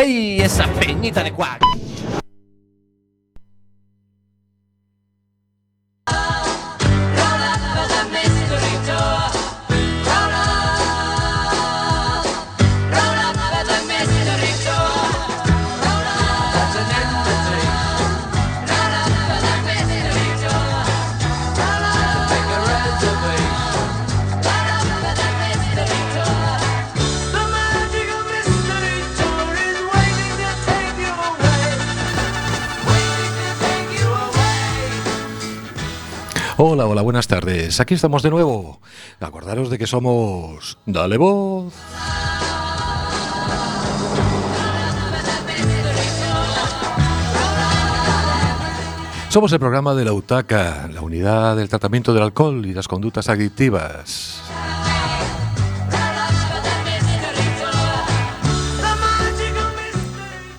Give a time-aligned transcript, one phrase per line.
[0.00, 1.58] Ehi, essa pegnita ne qua.
[37.10, 37.80] buenas tardes.
[37.80, 38.80] Aquí estamos de nuevo.
[39.18, 41.74] Acordaros de que somos Dale Voz.
[49.28, 53.28] Somos el programa de la UTACA, la unidad del tratamiento del alcohol y las conductas
[53.28, 54.40] adictivas.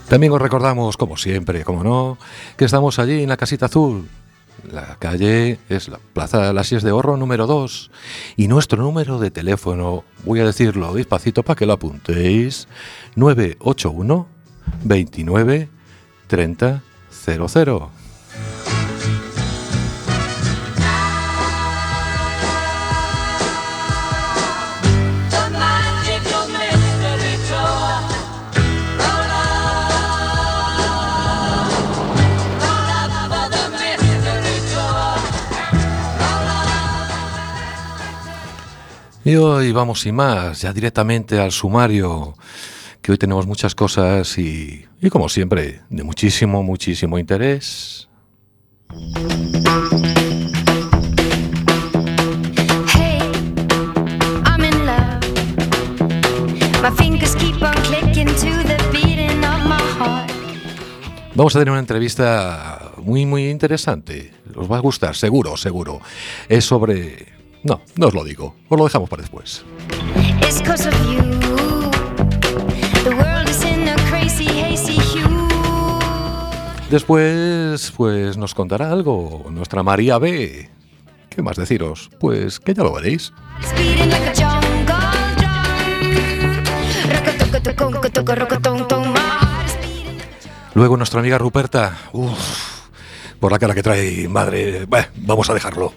[0.09, 2.17] También os recordamos, como siempre, como no,
[2.57, 4.09] que estamos allí en la casita azul,
[4.69, 7.91] la calle es la Plaza de las Sies de Horro número 2
[8.37, 12.67] y nuestro número de teléfono, voy a decirlo despacito para que lo apuntéis,
[13.15, 14.27] 981
[14.83, 15.69] 29
[16.27, 17.91] 30 00.
[39.23, 42.33] Y hoy vamos sin más, ya directamente al sumario,
[43.03, 48.09] que hoy tenemos muchas cosas y, y como siempre, de muchísimo, muchísimo interés.
[61.35, 64.33] Vamos a tener una entrevista muy, muy interesante.
[64.55, 66.01] Os va a gustar, seguro, seguro.
[66.49, 67.30] Es sobre
[67.63, 68.55] no, no os lo digo.
[68.69, 69.63] Os lo dejamos para después.
[76.89, 80.69] Después, pues nos contará algo nuestra María B.
[81.29, 82.09] ¿Qué más deciros?
[82.19, 83.31] Pues que ya lo veréis.
[90.73, 91.97] Luego nuestra amiga Ruperta.
[92.11, 92.80] Uff
[93.41, 94.85] por la cara que trae madre.
[94.85, 95.93] Bueno, vamos a dejarlo.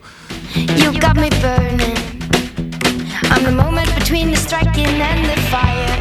[0.54, 1.94] You got me burning.
[3.30, 6.00] I'm the moment between the striking and the fire.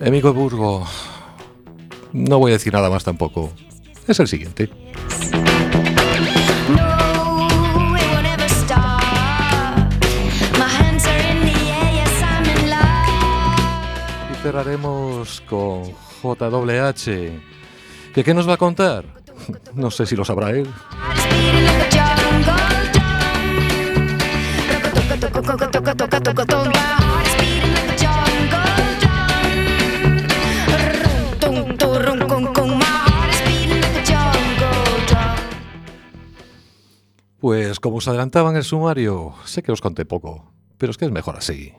[0.00, 0.20] Hey.
[0.20, 0.84] Burgo.
[2.12, 3.52] No voy a decir nada más tampoco.
[4.08, 4.68] Es el siguiente.
[14.32, 15.92] Y cerraremos con
[16.22, 17.51] JWH.
[18.14, 19.04] Qué nos va a contar?
[19.74, 20.68] No sé si lo sabrá él.
[37.40, 41.06] Pues como os adelantaba en el sumario, sé que os conté poco, pero es que
[41.06, 41.72] es mejor así.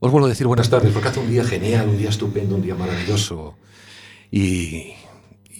[0.00, 2.62] Os vuelvo a decir buenas tardes, porque hace un día genial, un día estupendo, un
[2.62, 3.54] día maravilloso.
[4.32, 4.94] Y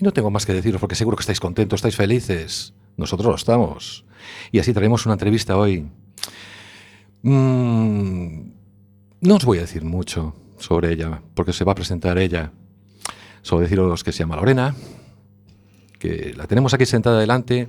[0.01, 2.73] y no tengo más que deciros porque seguro que estáis contentos, estáis felices.
[2.97, 4.05] Nosotros lo estamos.
[4.51, 5.89] Y así traemos una entrevista hoy.
[7.23, 8.41] Mm,
[9.21, 12.51] no os voy a decir mucho sobre ella, porque se va a presentar ella.
[13.43, 14.75] Solo deciros que se llama Lorena,
[15.99, 17.69] que la tenemos aquí sentada delante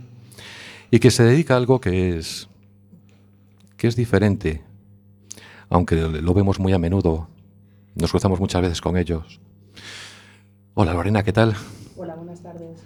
[0.90, 2.48] y que se dedica a algo que es
[3.76, 4.62] que es diferente,
[5.70, 7.30] aunque lo vemos muy a menudo.
[7.96, 9.42] Nos cruzamos muchas veces con ellos.
[10.76, 11.56] Hola Lorena, ¿qué tal?
[12.02, 12.80] Hola, buenas tardes.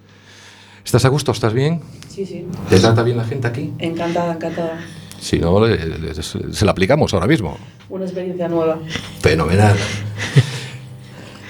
[0.83, 1.31] ¿Estás a gusto?
[1.31, 1.79] ¿Estás bien?
[2.09, 2.45] Sí, sí.
[2.69, 3.71] ¿Te trata bien la gente aquí?
[3.79, 4.81] Encantada, encantada.
[5.21, 7.57] Si no, le- le- se la aplicamos ahora mismo.
[7.89, 8.77] Una experiencia nueva.
[9.21, 9.77] Fenomenal.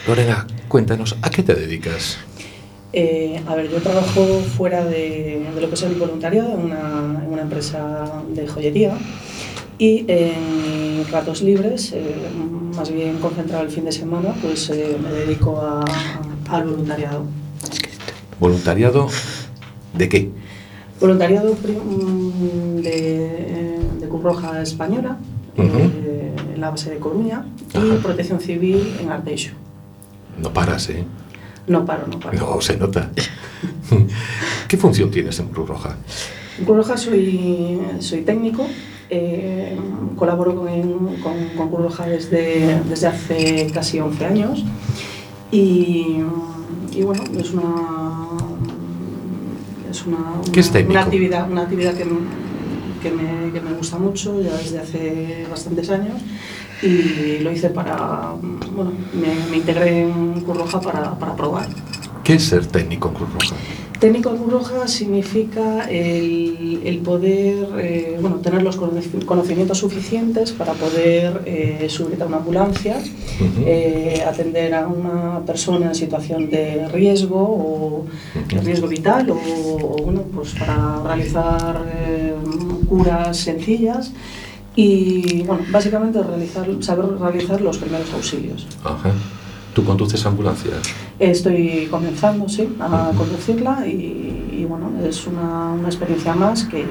[0.08, 2.20] Lorena, cuéntanos, ¿a qué te dedicas?
[2.94, 7.20] Eh, a ver, yo trabajo fuera de, de lo que es el voluntariado en una,
[7.26, 8.94] en una empresa de joyería
[9.80, 12.14] y en ratos libres, eh,
[12.76, 15.84] más bien concentrado el fin de semana, pues eh, me dedico a-
[16.52, 17.26] al voluntariado.
[18.40, 19.08] ¿Voluntariado
[19.94, 20.30] de qué?
[21.00, 25.18] Voluntariado mm, de, de Cruz Roja Española,
[25.58, 28.02] eh, en la base de Coruña, y.
[28.02, 29.52] Protección Civil en Arteixo.
[30.42, 31.04] No paras, ¿eh?
[31.68, 32.38] No paro, no paro.
[32.38, 33.10] No, se nota.
[34.68, 35.96] ¿Qué función tienes en Cruz Roja?
[36.60, 38.68] En Cruz Roja soy, soy técnico
[39.10, 39.78] Eh,
[40.18, 40.68] colaboro con,
[41.22, 44.64] con, con Cruz Roja desde, desde hace casi 11 años
[45.52, 46.24] y,
[46.92, 48.05] y bueno, es una,
[49.96, 50.18] es una,
[50.52, 50.92] ¿Qué es una, técnico?
[50.92, 52.06] una actividad, una actividad que,
[53.02, 56.22] que, me, que me gusta mucho ya desde hace bastantes años
[56.82, 58.34] y lo hice para,
[58.76, 61.68] bueno, me, me integré en Cruz Roja para, para probar.
[62.24, 63.56] ¿Qué es ser técnico en Cruz Roja?
[64.00, 71.42] Técnico Roja significa el, el poder, eh, bueno, tener los conoci- conocimientos suficientes para poder
[71.46, 72.98] eh, subir a una ambulancia,
[73.66, 78.06] eh, atender a una persona en situación de riesgo o
[78.50, 82.34] de riesgo vital o, o, bueno, pues para realizar eh,
[82.90, 84.12] curas sencillas
[84.76, 88.68] y bueno, básicamente realizar, saber realizar los primeros auxilios.
[89.76, 90.78] ¿Tú conduces ambulancias?
[91.20, 96.86] Estoy comenzando, sí, a conducirla y, y, bueno, es una, una experiencia más que,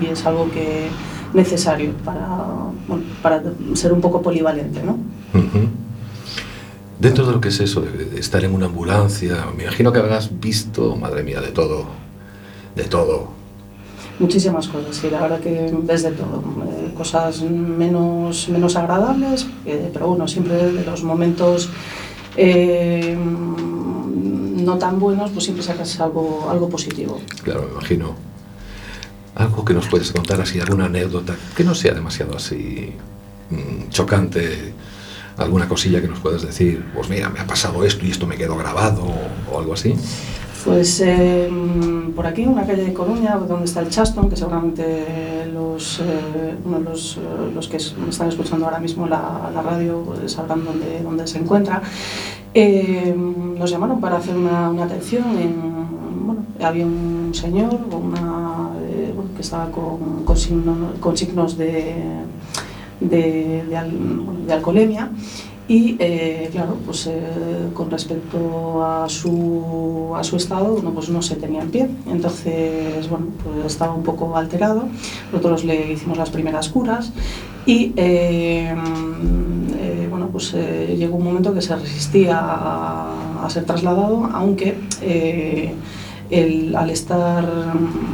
[0.00, 0.86] y es algo que
[1.34, 2.28] necesario para,
[2.86, 3.42] bueno, para
[3.74, 4.98] ser un poco polivalente, ¿no?
[7.00, 9.98] Dentro de lo que es eso, de de estar en una ambulancia, me imagino que
[9.98, 11.86] habrás visto, madre mía, de todo,
[12.76, 13.30] de todo.
[14.20, 20.08] Muchísimas cosas, sí, la verdad que desde todo, eh, cosas menos, menos agradables, eh, pero
[20.08, 21.70] bueno, siempre de los momentos
[22.40, 27.20] eh, no tan buenos, pues siempre sacas algo, algo positivo.
[27.42, 28.14] Claro, me imagino.
[29.34, 32.92] Algo que nos puedes contar así, alguna anécdota, que no sea demasiado así
[33.50, 34.72] mm, chocante,
[35.36, 38.36] alguna cosilla que nos puedas decir, pues mira, me ha pasado esto y esto me
[38.36, 39.94] quedó grabado o, o algo así.
[40.68, 41.48] Pues eh,
[42.14, 46.54] por aquí, una calle de Coruña, donde está el Chaston, que seguramente los, eh,
[46.84, 47.20] los, eh,
[47.54, 51.80] los que están escuchando ahora mismo la, la radio pues, sabrán dónde, dónde se encuentra,
[52.52, 55.24] eh, nos llamaron para hacer una, atención.
[55.38, 55.54] En,
[56.26, 61.94] bueno, había un señor una, eh, bueno, que estaba con, con, signo- con signos de,
[63.00, 65.08] de, de al- de alcoholemia.
[65.68, 67.20] Y eh, claro, pues eh,
[67.74, 71.88] con respecto a su, a su estado, bueno, pues no se tenía en pie.
[72.10, 74.88] Entonces, bueno, pues estaba un poco alterado.
[75.30, 77.12] Nosotros le hicimos las primeras curas
[77.66, 78.74] y eh,
[80.08, 84.74] bueno, pues llegó un momento que se resistía a, a ser trasladado, aunque
[86.30, 87.44] el- al, estar,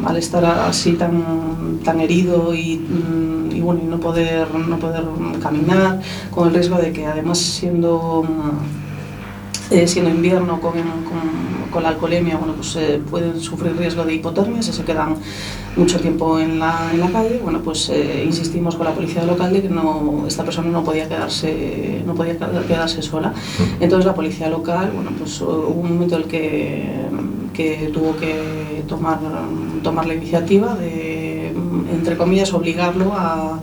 [0.05, 5.05] al estar así tan, tan herido y, mm, y bueno, y no poder, no poder
[5.43, 6.01] caminar,
[6.31, 11.89] con el riesgo de que además siendo, mm, eh, siendo invierno con, con- con la
[11.89, 15.17] alcoholemia, bueno, pues eh, pueden sufrir riesgo de hipotermia si se quedan
[15.77, 17.41] mucho tiempo en la, en la calle.
[17.43, 21.09] Bueno, pues eh, insistimos con la policía local de que no, esta persona no podía
[21.09, 23.33] quedarse, no podía quedarse sola.
[23.81, 26.85] Entonces la policía local, bueno, pues hubo un momento en el que,
[27.55, 29.19] que tuvo que tomar,
[29.83, 31.49] tomar la iniciativa de,
[31.93, 33.61] entre comillas, obligarlo a,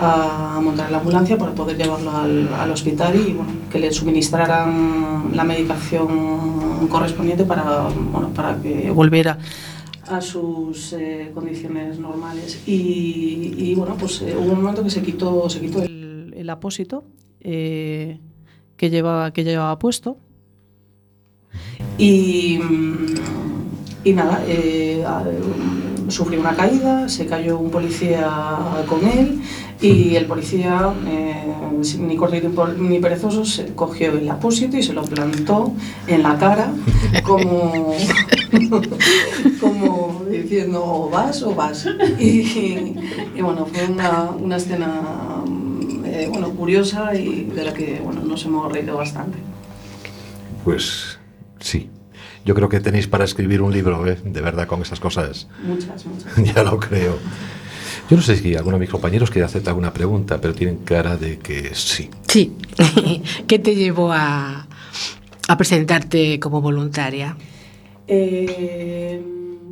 [0.00, 5.30] a montar la ambulancia para poder llevarlo al, al hospital y bueno, que le suministraran
[5.34, 9.38] la medicación correspondiente para, bueno, para que volviera.
[10.08, 12.62] a sus eh, condiciones normales.
[12.66, 16.50] Y, y, bueno pues eh, hubo un momento que se quitó se quitó el, el
[16.50, 17.04] apósito
[17.40, 18.18] eh,
[18.76, 20.16] que llevaba que llevaba puesto
[21.98, 22.60] y,
[24.04, 25.04] y nada eh,
[26.08, 28.28] sufrió una caída se cayó un policía
[28.88, 29.40] con él
[29.80, 31.34] y el policía eh,
[31.98, 35.72] ni corrido ni perezoso se cogió el apósito y se lo plantó
[36.06, 36.72] en la cara
[37.22, 37.94] como
[39.60, 41.86] como diciendo o vas o vas.
[42.18, 42.94] Y,
[43.34, 45.02] y bueno, fue una, una escena
[46.04, 49.38] eh, bueno, curiosa y de la que bueno, nos hemos reído bastante.
[50.64, 51.18] Pues
[51.64, 51.88] sí.
[52.44, 54.18] Yo creo que tenéis para escribir un libro, ¿eh?
[54.22, 55.48] de verdad, con esas cosas.
[55.62, 56.36] Muchas, muchas.
[56.54, 57.18] ya lo creo.
[58.10, 61.16] Yo no sé si alguno de mis compañeros quiere hacerte alguna pregunta, pero tienen cara
[61.16, 62.10] de que sí.
[62.28, 62.52] Sí.
[63.46, 64.66] ¿Qué te llevó a,
[65.48, 67.34] a presentarte como voluntaria?
[68.06, 69.22] Eh,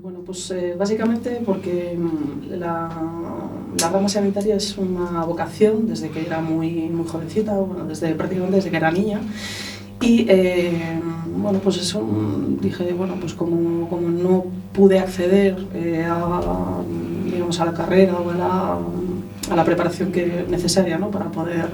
[0.01, 2.89] bueno, pues eh, básicamente porque mm, la,
[3.79, 8.57] la rama sanitaria es una vocación desde que era muy, muy jovencita, bueno, desde prácticamente
[8.57, 9.21] desde que era niña.
[10.01, 11.01] Y eh,
[11.43, 12.03] bueno, pues eso
[12.61, 16.41] dije, bueno, pues como, como no pude acceder eh, a,
[17.31, 18.79] digamos, a la carrera o a la,
[19.51, 21.11] a la preparación que, necesaria ¿no?
[21.11, 21.67] para poder,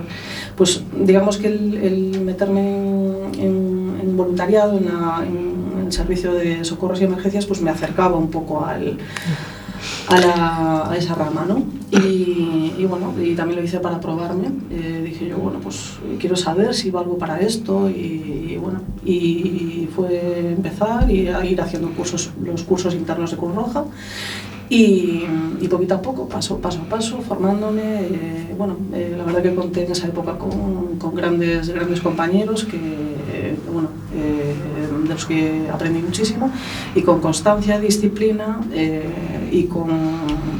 [0.57, 2.61] pues digamos que el, meterme
[3.41, 8.31] en voluntariado, en, la- en el servicio de socorros y emergencias, pues me acercaba un
[8.31, 8.99] poco al,
[10.08, 11.62] a, la- a esa rama, ¿no?
[11.90, 14.49] Y, y bueno, y también lo hice para probarme.
[14.70, 19.88] Eh, dije yo, bueno, pues quiero saber si valgo para esto y, y bueno, y
[19.94, 23.85] fue empezar y a ir haciendo cursos, los cursos internos de Cruz Roja
[24.70, 25.25] Y,
[25.62, 27.82] y poquito a poco, paso, paso a paso, formándome.
[28.02, 32.64] eh, bueno, eh, la verdad que conté en esa época con, con grandes, grandes compañeros
[32.64, 34.54] que, eh, bueno, eh,
[35.09, 36.50] de los que aprendí muchísimo
[36.95, 39.88] y con constancia, disciplina eh, y, con,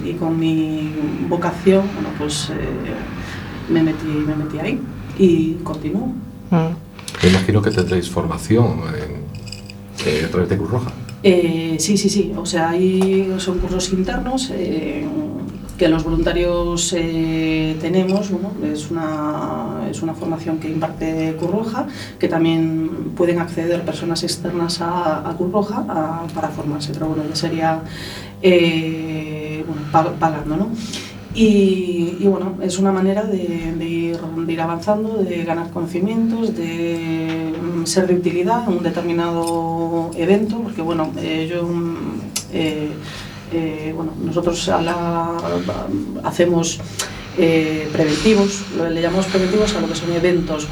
[0.05, 0.93] y con mi
[1.28, 2.55] vocación, bueno, pues eh,
[3.73, 4.81] me, metí, me metí ahí
[5.19, 6.07] y continúo.
[6.50, 6.75] Mm.
[7.23, 9.28] Me imagino que tendréis formación en-
[10.07, 10.90] eh, a través de Cruz Roja.
[11.23, 12.33] Eh, sí, sí, sí.
[12.37, 15.05] O sea, hay, son cursos internos eh,
[15.78, 18.30] que los voluntarios eh, tenemos.
[18.30, 21.87] Bueno, es, una, es una formación que imparte Cruz Roja,
[22.18, 26.92] que también pueden acceder personas externas a, a Cruz Roja a- para formarse.
[26.92, 27.80] Pero bueno, ya sería
[28.42, 30.68] eh, bueno, pa- pagando, ¿no?
[31.35, 33.37] Y, bueno, es una manera de,
[33.78, 34.18] ir,
[34.50, 40.82] ir avanzando, de ganar conocimientos, de mm, ser de utilidad en un determinado evento, porque
[40.82, 42.20] bueno, eh, yo, mm,
[43.52, 45.37] eh, bueno, nosotros a la-
[46.25, 46.81] hacemos
[47.40, 50.67] eh, preventivos, le llamamos preventivos a lo que son eventos,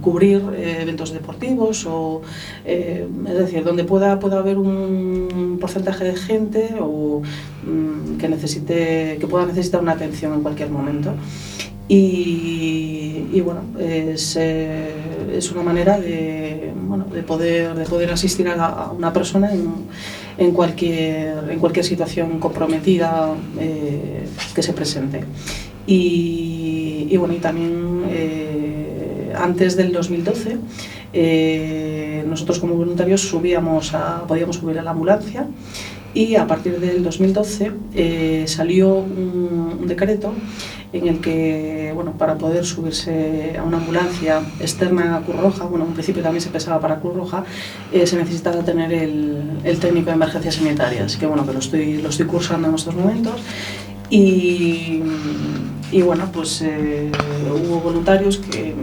[0.00, 2.22] cubrir, eh, eventos deportivos o
[2.64, 7.22] es decir, donde pueda, pueda haber un porcentaje de gente o
[7.66, 11.12] mm, que necesite, que pueda necesitar una atención en cualquier momento.
[11.88, 18.92] Y, bueno, es, es una manera de, bueno, de, poder, de poder asistir a, a
[18.92, 19.68] una persona en,
[20.38, 25.24] en, cualquier, en cualquier situación comprometida eh, que se presente.
[25.86, 30.56] Y, bueno, y también eh, antes del 2012,
[31.12, 35.46] eh, nosotros como voluntarios subíamos a, podíamos subir a la ambulancia
[36.14, 40.32] y a partir del 2012 eh, salió un, un decreto
[40.92, 45.86] en el que, bueno, para poder subirse a una ambulancia externa a Cruz Roja, bueno,
[45.86, 47.44] en principio también se pensaba para Cruz Roja,
[47.92, 51.96] eh, se necesitaba tener el, el técnico de emergencias sanitarias, que bueno, que lo estoy,
[52.02, 53.40] lo estoy cursando en estos momentos.
[54.10, 55.02] Y,
[55.90, 57.10] y bueno, pues eh,
[57.50, 58.74] hubo voluntarios que,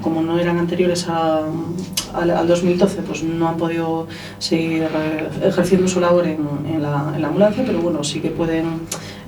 [0.00, 1.42] como no eran anteriores a,
[2.14, 4.06] al, al 2012, pues no han podido
[4.38, 8.30] seguir eh, ejerciendo su labor en, en la, en la ambulancia, pero bueno, sí que
[8.30, 8.80] pueden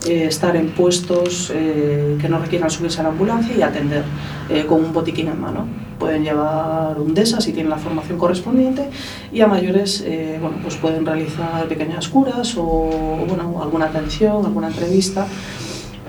[0.07, 4.03] eh, estar en puestos eh, que no requieran subirse a la ambulancia y atender
[4.49, 5.67] eh, con un botiquín en mano.
[5.99, 8.89] Pueden llevar un DESA si tienen la formación correspondiente
[9.31, 14.47] y a mayores eh, bueno, pues pueden realizar pequeñas curas o, o, bueno, alguna atención,
[14.47, 15.27] alguna entrevista.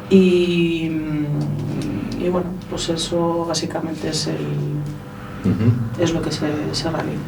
[0.09, 0.89] Y,
[2.19, 4.37] y bueno, pues eso básicamente es, el,
[6.00, 7.19] Es lo que se, se realiza.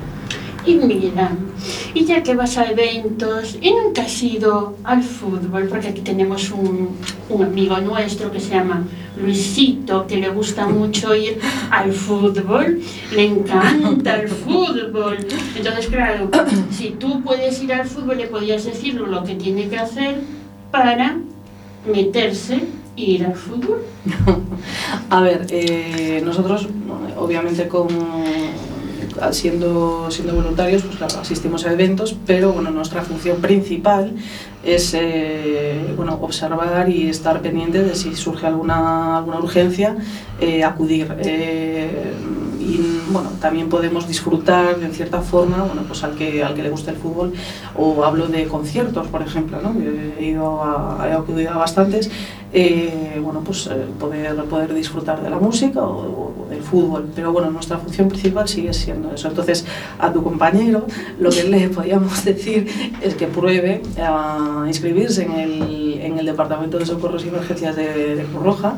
[0.65, 1.29] Y mira,
[1.93, 6.51] y ya que vas a eventos, y nunca has ido al fútbol, porque aquí tenemos
[6.51, 6.96] un,
[7.29, 8.84] un amigo nuestro que se llama
[9.22, 11.38] Luisito, que le gusta mucho ir
[11.70, 12.79] al fútbol,
[13.13, 15.17] le encanta el fútbol.
[15.55, 16.29] Entonces, claro,
[16.72, 20.22] si tú puedes ir al fútbol, le podías decir lo que tiene que hacer
[20.72, 21.17] para
[21.86, 22.63] meterse
[22.95, 23.81] ir al fútbol.
[25.09, 26.67] A ver, eh, nosotros
[27.17, 27.88] obviamente con
[29.31, 34.13] siendo, siendo voluntarios, pues claro, asistimos a eventos, pero bueno, nuestra función principal
[34.63, 39.98] es eh, bueno, observar y estar pendiente de si surge alguna, alguna urgencia,
[40.39, 41.13] eh, acudir.
[41.20, 42.13] Eh,
[42.60, 42.79] y
[43.10, 46.91] bueno, también podemos disfrutar de cierta forma, bueno, pues al que, al que le guste
[46.91, 47.34] el fútbol,
[47.75, 49.75] o hablo de conciertos, por ejemplo, ¿no?
[50.17, 50.62] he, ido
[51.05, 52.10] he acudido a bastantes,
[53.22, 57.10] bueno, pues poder, poder disfrutar de la música o, del fútbol.
[57.15, 59.27] Pero bueno, nuestra función principal sigue siendo eso.
[59.27, 59.65] Entonces,
[60.00, 60.86] a tu compañero
[61.20, 62.67] lo que le podríamos decir
[63.01, 63.82] es que pruebe
[64.67, 68.75] inscribirse en el, en el Departamento de Socorros y Emergencias de, de Cruz Roja,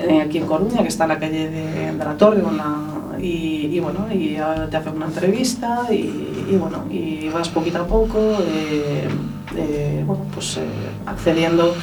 [0.00, 2.76] eh, aquí en Coruña, que está en la calle de, de la Torre, una,
[3.18, 4.36] y, y, bueno, y
[4.70, 9.08] te hacen una entrevista y, y, bueno, y vas poquito a poco, eh,
[9.56, 10.58] eh, bueno, pues
[11.06, 11.74] accediendo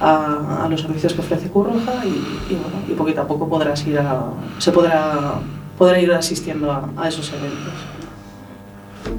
[0.00, 3.86] a, a, los servicios que ofrece Curroja y, y, bueno, y poquito a poco podrás
[3.86, 5.40] ir a, se podrá,
[5.76, 7.74] podrá ir asistiendo a, a esos eventos.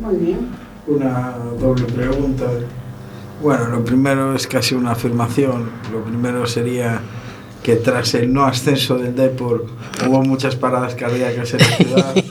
[0.02, 0.68] Muy bien.
[0.88, 2.46] Una doble pregunta.
[3.42, 5.70] Bueno, lo primero es casi una afirmación.
[5.92, 7.02] Lo primero sería
[7.62, 9.66] que tras el no ascenso del Depor
[10.08, 12.16] hubo muchas paradas cardíacas en la ciudad.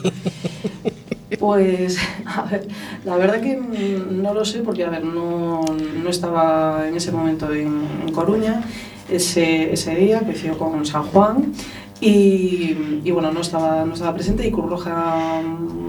[1.39, 2.67] Pues, a ver,
[3.05, 7.53] la verdad que no lo sé porque, a ver, no, no estaba en ese momento
[7.53, 8.63] en, Coruña
[9.09, 11.53] ese, ese día, coincidió con San Juan
[11.99, 15.41] y, y, bueno, no estaba, no estaba presente y Cruz Roja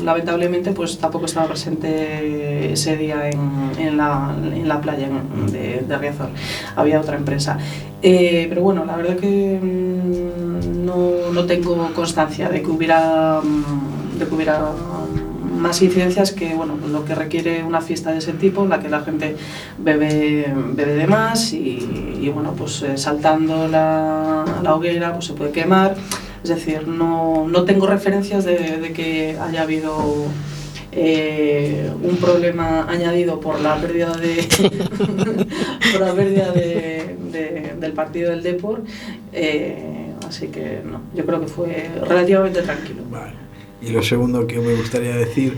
[0.02, 5.08] lamentablemente pues tampoco estaba presente ese día en, en, la, en la playa
[5.50, 6.28] de, de Riazor,
[6.76, 7.58] había otra empresa.
[8.02, 13.40] Eh, pero bueno, la verdad que no, no tengo constancia de que hubiera,
[14.18, 14.60] de que hubiera
[15.58, 18.88] más incidencias que bueno, lo que requiere una fiesta de ese tipo, en la que
[18.88, 19.36] la gente
[19.78, 25.34] bebe, bebe de más y, y, bueno, pues eh, saltando la, la hoguera pues se
[25.34, 25.94] puede quemar.
[26.42, 30.26] Es decir, no, no tengo referencias de, que haya habido
[30.92, 34.48] eh, un problema añadido por la pérdida de
[35.92, 38.82] por la pérdida de, de- del partido del Depor
[39.32, 43.02] eh, así que no yo creo que fue relativamente tranquilo.
[43.80, 45.56] Y lo segundo que me gustaría decir,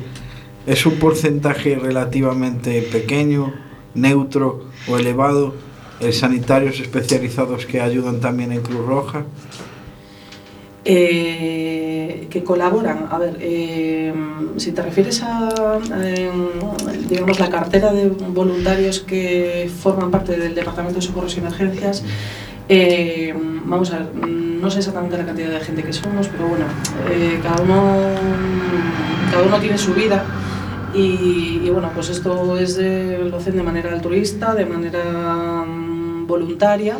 [0.66, 3.54] ¿es un porcentaje relativamente pequeño,
[3.94, 5.54] neutro o elevado
[6.00, 9.24] el sanitarios especializados que ayudan también en Cruz Roja?
[10.84, 13.08] Eh, que colaboran.
[13.10, 14.14] A ver, eh,
[14.56, 15.78] si te refieres a,
[17.08, 22.02] digamos, la cartera de voluntarios que forman parte del Departamento de Socorros y Emergencias,
[22.70, 23.34] eh,
[23.64, 26.64] vamos a ver, no sé exactamente la cantidad de gente que somos, pero bueno,
[27.10, 28.14] eh, cada uno
[29.30, 30.24] cada uno tiene su vida.
[30.94, 36.26] Y, y bueno, pues esto es de, lo hacen de manera altruista, de manera mm,
[36.26, 36.96] voluntaria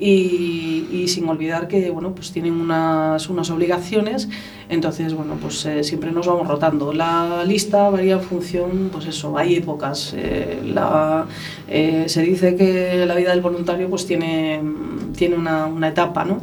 [0.00, 4.28] y, y sin olvidar que bueno, pues tienen unas, unas obligaciones,
[4.68, 6.92] entonces bueno, pues eh, siempre nos vamos rotando.
[6.92, 10.14] La lista varía en función, pues eso, hay épocas.
[10.16, 11.26] eh, la-
[11.68, 14.60] eh, se dice que la vida del voluntario pues tiene,
[15.16, 16.40] tiene una, una etapa, ¿no?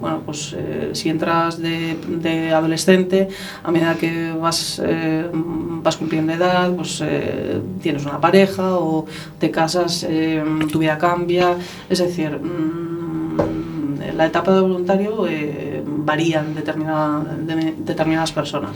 [0.00, 3.28] Bueno, pues eh, si entras de, de adolescente,
[3.62, 9.04] a medida que vas, eh, vas cumpliendo edad, pues eh, tienes una pareja o
[9.38, 10.42] te casas, eh,
[10.72, 11.56] tu vida cambia.
[11.90, 18.72] Es decir, mm, la etapa de voluntario eh, varía en determinada- de- determinadas personas.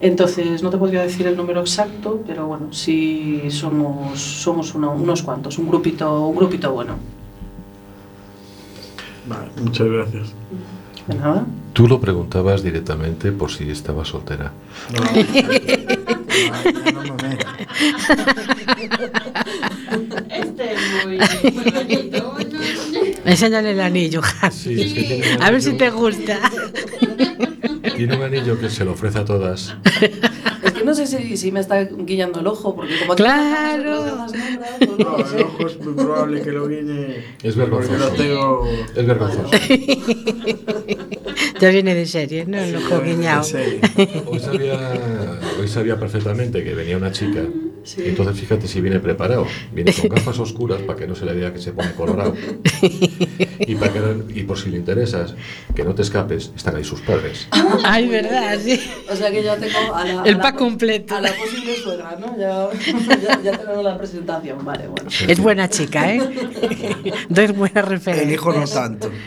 [0.00, 5.22] Entonces, no te podría decir el número exacto, pero bueno, sí somos, somos uno- unos
[5.22, 6.94] cuantos, un grupito, un grupito bueno.
[9.26, 10.28] Vale, muchas gracias.
[11.06, 11.46] De nada.
[11.72, 14.52] Tú lo preguntabas directamente por si estaba soltera.
[14.92, 15.00] No,
[17.02, 17.16] no, no.
[20.30, 21.18] Este es muy,
[21.52, 22.34] muy bonito.
[23.24, 24.54] Enséñale el anillo, Javi.
[24.54, 26.38] Sí, es que tiene un A ver si anillo- te gusta.
[27.96, 29.74] Tiene un anillo que se lo ofrece a todas.
[30.84, 34.04] No sé si, si me está guiando el ojo, porque como Claro.
[34.78, 37.16] pues no el ojo es muy probable que lo guiñe.
[37.42, 37.98] Es Porque vergonzoso.
[37.98, 38.68] lo tengo.
[38.96, 39.50] Es vergonzoso.
[41.60, 42.58] Ya viene de serie, ¿no?
[42.58, 43.42] El ojo guiñado.
[44.26, 44.78] Hoy sabía,
[45.60, 47.42] hoy sabía perfectamente que venía una chica.
[47.82, 48.02] Sí.
[48.04, 49.46] Entonces fíjate si viene preparado.
[49.72, 52.34] Viene con gafas oscuras para que no se le vea que se pone colorado.
[53.58, 54.00] Y, para que,
[54.34, 55.34] y por si le interesas,
[55.74, 57.46] que no te escapes, están ahí sus padres.
[57.84, 58.80] Ay, verdad, sí.
[59.10, 61.14] O sea que ya tengo a la, El a la- pack completo.
[61.16, 62.36] A la posible suegra, ¿no?
[62.38, 62.68] Ya,
[63.22, 65.10] ya, ya tenemos la presentación, vale, bueno.
[65.26, 66.20] Es buena chica, ¿eh?
[67.28, 68.22] Doy buena referencia.
[68.28, 69.10] El hijo no tanto.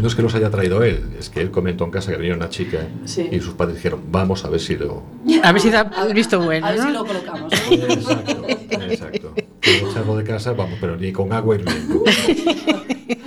[0.00, 2.34] No es que los haya traído él, es que él comentó en casa que venía
[2.34, 3.28] una chica Sí.
[3.30, 5.02] y sus padres dijeron, vamos a ver si lo...
[5.42, 7.52] A ver si da el visto bueno, A ver si lo colocamos.
[7.52, 7.76] ¿no?
[7.76, 9.34] Exacto, exacto.
[9.60, 12.04] Quiero echarlo de casa, vamos, pero ni con agua hirviendo.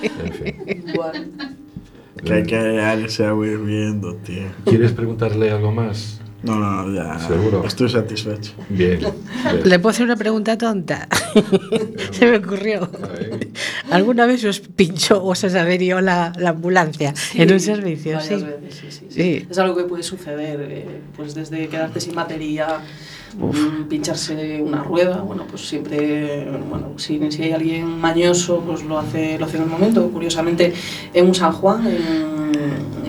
[0.01, 0.85] En fin.
[0.95, 1.62] Bueno.
[2.25, 4.43] Que hay que hallarse hirviendo, tío.
[4.65, 6.19] ¿Quieres preguntarle algo más?
[6.43, 7.17] No, no, no, ya.
[7.19, 7.63] ¿Seguro?
[7.65, 8.53] Estoy satisfecho.
[8.69, 8.99] Bien.
[9.63, 11.07] ¿Le puedo hacer una pregunta tonta?
[12.12, 12.89] Se me ocurrió.
[13.89, 18.19] ¿Alguna vez os pinchó o os averió la, la ambulancia en un servicio?
[18.19, 18.36] Sí.
[18.36, 19.05] veces, sí, sí, sí.
[19.09, 19.47] Sí.
[19.49, 22.81] Es algo que puede suceder, eh, pues desde quedarte sin batería,
[23.38, 28.98] mm, pincharse una rueda, bueno, pues siempre, bueno, si, si hay alguien mañoso, pues lo
[28.98, 30.10] hace, lo hace en el momento.
[30.10, 30.74] Curiosamente,
[31.13, 31.88] en un San Juan,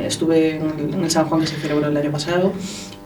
[0.05, 2.53] estuve en el San Juan que se celebró el año pasado,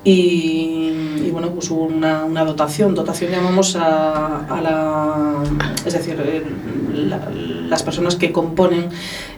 [0.09, 2.95] y, y, bueno, pues hubo una, una dotación.
[2.95, 5.43] Dotación llamamos a, a la.
[5.85, 6.43] Es decir, eh,
[6.95, 7.29] la-
[7.69, 8.87] las personas que componen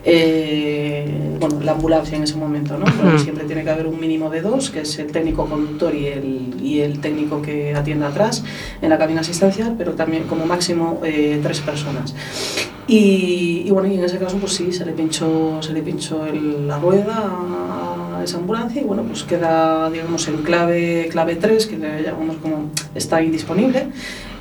[0.04, 2.78] eh, bueno, la ambulancia en ese momento.
[2.78, 2.86] ¿no?
[3.18, 6.54] Siempre tiene que haber un mínimo de dos, que es el técnico conductor y el,
[6.62, 8.44] y el técnico que atiende atrás
[8.82, 12.14] en la cabina asistencial, pero también como máximo eh, tres personas.
[12.86, 16.24] Y, y bueno, y en ese caso, pues sí, se le pinchó, se le pinchó
[16.26, 21.66] el- la rueda a esa ambulancia y bueno, pues queda, digamos, en clave, clave 3,
[21.66, 23.88] que le llamamos como está indisponible.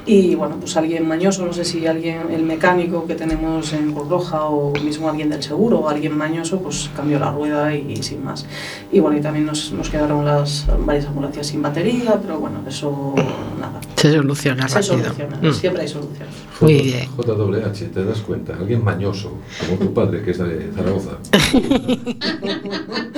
[0.06, 4.08] Y bueno, pues alguien mañoso, no sé si alguien, el mecánico que tenemos en Cruz
[4.10, 8.24] Roja o mismo alguien del seguro o alguien mañoso, pues cambió la rueda y, sin
[8.24, 8.48] más.
[8.92, 13.14] Y bueno, y también nos, nos quedaron las varias ambulancias sin batería, pero bueno, eso
[13.60, 13.82] nada.
[13.98, 15.04] Se soluciona Se rápido.
[15.04, 15.54] soluciona, Mm.
[15.54, 16.28] siempre hay solución.
[16.62, 17.08] Muy bien.
[17.16, 18.54] JWH, ¿te das cuenta?
[18.56, 19.34] Alguien mañoso,
[19.68, 21.12] como tu padre, que es de Zaragoza.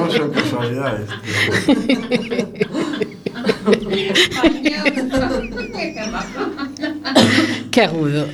[0.00, 1.08] No son casualidades.
[7.70, 8.26] Qué agudo.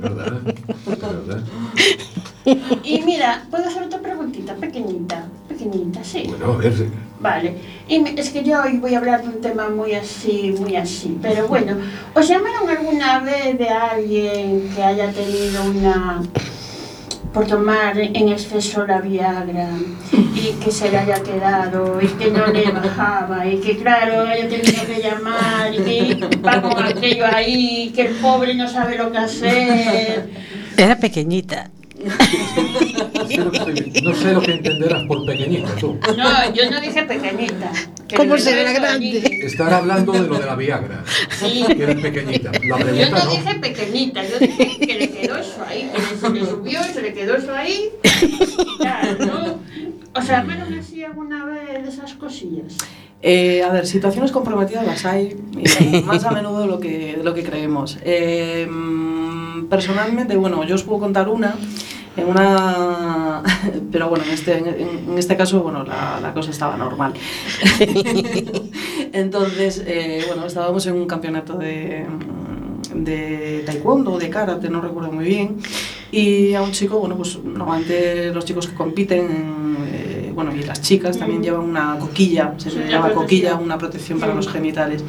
[0.00, 0.42] Verdad,
[0.86, 1.42] verdad.
[2.84, 6.24] Y mira, puedo hacer otra preguntita, pequeñita, pequeñita, sí.
[6.28, 6.72] Bueno, a ver.
[7.20, 7.54] Vale,
[7.88, 10.76] y me- es que yo hoy voy a hablar de un tema muy así, muy
[10.76, 11.74] así, pero bueno,
[12.14, 16.20] ¿os llamaron alguna vez de alguien que haya tenido una
[17.34, 19.68] por tomar en exceso la Viagra
[20.12, 24.48] y que se le haya quedado y que no le bajaba y que claro haya
[24.48, 29.10] tenido que llamar y que va con aquello ahí, que el pobre no sabe lo
[29.10, 30.30] que hacer?
[30.76, 31.70] Era pequeñita.
[34.02, 35.98] No sé lo que entenderás por pequeñita, tú.
[36.16, 37.72] No, yo no dije pequeñita.
[38.08, 39.40] que ¿Cómo será grande?
[39.44, 41.04] Estar hablando de lo de la Viagra,
[41.38, 41.64] Sí.
[41.66, 42.52] que eres pequeñita.
[42.52, 43.30] La Yo pregunta no no.
[43.30, 47.02] dije pequeñita, yo dije que le quedó eso ahí, que se le subió y se
[47.02, 47.90] le quedó eso ahí.
[48.78, 49.58] Claro, ¿no?
[50.16, 52.76] O sea, menos así alguna vez de esas cosillas.
[53.22, 57.24] Eh, a ver, situaciones comprometidas las hay, y más a menudo de lo que, de
[57.24, 57.96] lo que creemos.
[58.04, 61.56] Eh, mm, personalmente, bueno, yo os puedo contar una,
[62.16, 63.42] en una
[63.92, 67.14] pero bueno, en este, en, en este caso, bueno, la, la cosa estaba normal.
[69.12, 72.06] Entonces, eh, bueno, estábamos en un campeonato de,
[72.94, 75.58] de taekwondo, de karate, no recuerdo muy bien,
[76.10, 80.80] y a un chico, bueno, pues normalmente los chicos que compiten, eh, bueno, y las
[80.80, 85.04] chicas también llevan una coquilla, se le llama coquilla, una protección para los genitales.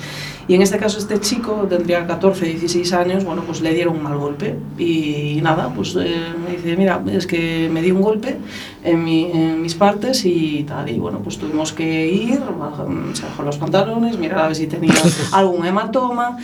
[0.47, 4.03] Y en este caso este chico tendría 14, 16 años, bueno, pues le dieron un
[4.03, 8.37] mal golpe y nada, pues eh, me dice, mira, es que me di un golpe
[8.83, 13.23] en, mi- en mis partes y tal, y bueno, pues tuvimos que ir, baja- se
[13.23, 14.93] bajó los pantalones, mirar a ver si tenía
[15.31, 16.37] algún hematoma,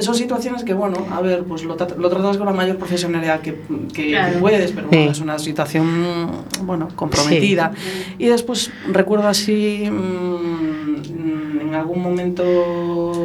[0.00, 3.60] son situaciones que, bueno, a ver, pues lo, lo tratas con la mayor profesionalidad que,
[3.92, 4.38] que Claro.
[4.38, 5.10] puedes, pero bueno, Sí.
[5.10, 6.28] es una situación,
[6.62, 7.72] bueno, comprometida.
[8.18, 10.57] Y después recuerdo así, mm,
[11.04, 12.42] en algún momento,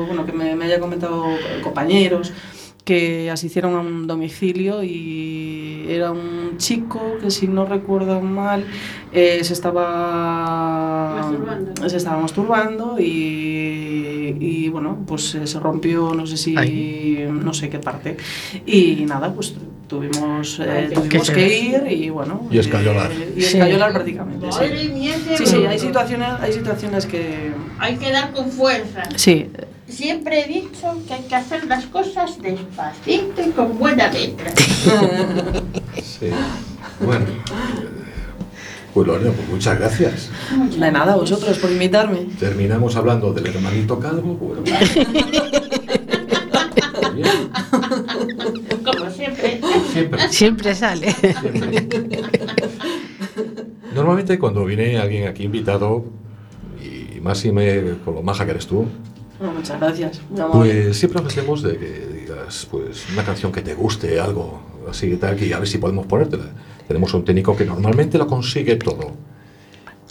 [0.08, 1.26] bueno, que me, me haya comentado
[1.64, 2.34] compañeros
[2.84, 8.66] que asistieron a un domicilio y era un chico que si no recuerdo mal
[9.14, 11.90] eh, se estaba Masturbando.
[11.90, 17.28] se estaba masturbando y, y, bueno pues eh, se rompió no sé si Ay.
[17.32, 18.18] no sé qué parte
[18.66, 19.56] y nada pues
[19.88, 23.12] tuvimos eh, tuvimos que ir y bueno Y escayolar.
[23.12, 23.58] eh, y Sí.
[23.58, 24.90] escayolar prácticamente sí.
[24.90, 27.52] Mía, Sí, sí, hay situaciones, hay situaciones que...
[27.80, 29.04] Hay que dar con fuerza.
[29.16, 29.50] Sí,
[29.88, 34.52] Siempre he dicho que hay que hacer las cosas despacito y con buena letra.
[36.02, 36.30] Sí.
[37.00, 37.26] Bueno.
[38.94, 40.30] Pues Lorena, pues muchas gracias.
[40.80, 42.28] de nada, vosotros por invitarme.
[42.40, 44.36] Terminamos hablando del hermanito calvo.
[44.36, 44.62] Bueno.
[48.86, 49.62] Como siempre.
[49.92, 50.30] Siempre.
[50.30, 51.12] Siempre sale.
[51.12, 51.88] Siempre.
[53.94, 56.06] Normalmente cuando viene alguien aquí invitado,
[56.82, 58.86] y más si me, con lo maja que eres tú,
[59.40, 60.22] Bueno, muchas gracias.
[60.52, 65.18] pues siempre ofrecemos de que digas pues una canción que te guste, algo así y
[65.18, 66.46] tal, que a ver si podemos ponértela.
[66.88, 69.12] Tenemos un técnico que normalmente lo consigue todo.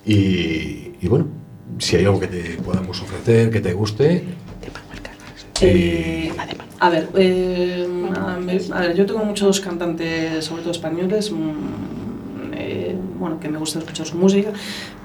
[0.06, 1.26] Y, y bueno,
[1.78, 4.24] si hay algo que te podamos ofrecer, que te guste,
[5.66, 6.32] Eh,
[6.80, 7.86] a ver, eh,
[8.72, 13.78] a ver, yo tengo muchos cantantes, sobre todo españoles, mm, eh, bueno, que me gusta
[13.78, 14.50] escuchar su música,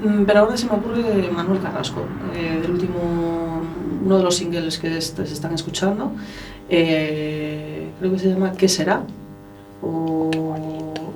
[0.04, 2.02] mm, pero ahora se me ocurre Manuel Carrasco,
[2.36, 3.62] eh, el último,
[4.04, 6.12] uno de los singles que est- se están escuchando,
[6.70, 9.04] eh, creo que se llama ¿Qué será?
[9.82, 10.32] O,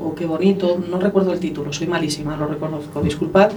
[0.03, 3.51] o Qué bonito, no recuerdo el título, soy malísima, lo reconozco, disculpad.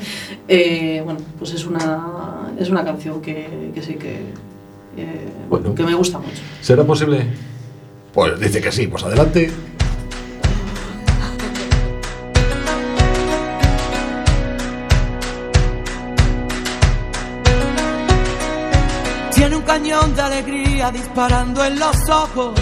[0.49, 4.21] Eh, bueno, pues es una, es una canción que, que sí que,
[4.97, 5.75] eh, Bueno.
[5.75, 6.41] que me gusta mucho.
[6.61, 7.27] ¿será posible?
[8.13, 9.51] Pues dice que sí, pues adelante.
[19.35, 22.53] Tiene un cañón de alegría disparando en los ojos.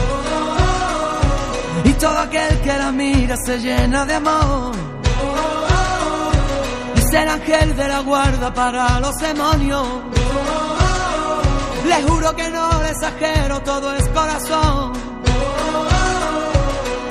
[1.85, 4.73] Y todo aquel que la mira se llena de amor.
[6.97, 9.87] Es el ángel de la guarda para los demonios.
[11.87, 14.93] Le juro que no le exagero, todo es corazón.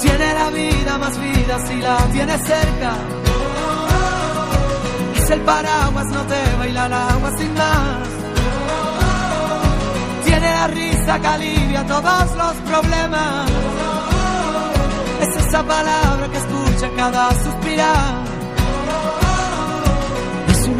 [0.02, 2.94] Tiene la vida más vida si la tiene cerca.
[5.16, 8.08] Es el paraguas, no te baila el agua sin más.
[10.26, 13.50] Tiene la risa que alivia todos los problemas.
[15.22, 18.21] Es esa palabra que escucha cada suspirar.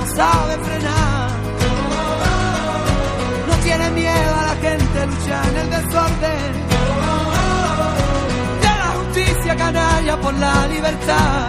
[0.00, 1.30] no sabe frenar.
[3.48, 6.52] No tiene miedo a la gente, lucha en el desorden.
[8.60, 11.48] De la justicia canalla por la libertad.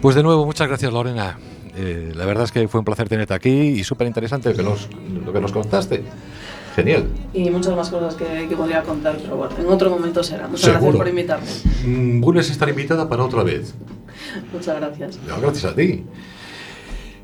[0.00, 1.38] Pues de nuevo, muchas gracias Lorena.
[1.76, 4.62] Eh, la verdad es que fue un placer tenerte aquí y súper interesante lo, que
[4.62, 4.88] nos-
[5.24, 6.04] lo que nos contaste.
[6.76, 7.06] Genial.
[7.32, 10.46] Y muchas más cosas que, que podría contar, pero bueno, en otro momento será.
[10.48, 10.80] Muchas Seguro.
[10.80, 11.46] gracias por invitarme.
[11.84, 13.74] Mm, vuelves a estar invitada para otra vez.
[14.52, 15.18] Muchas gracias.
[15.26, 16.04] No, gracias a ti.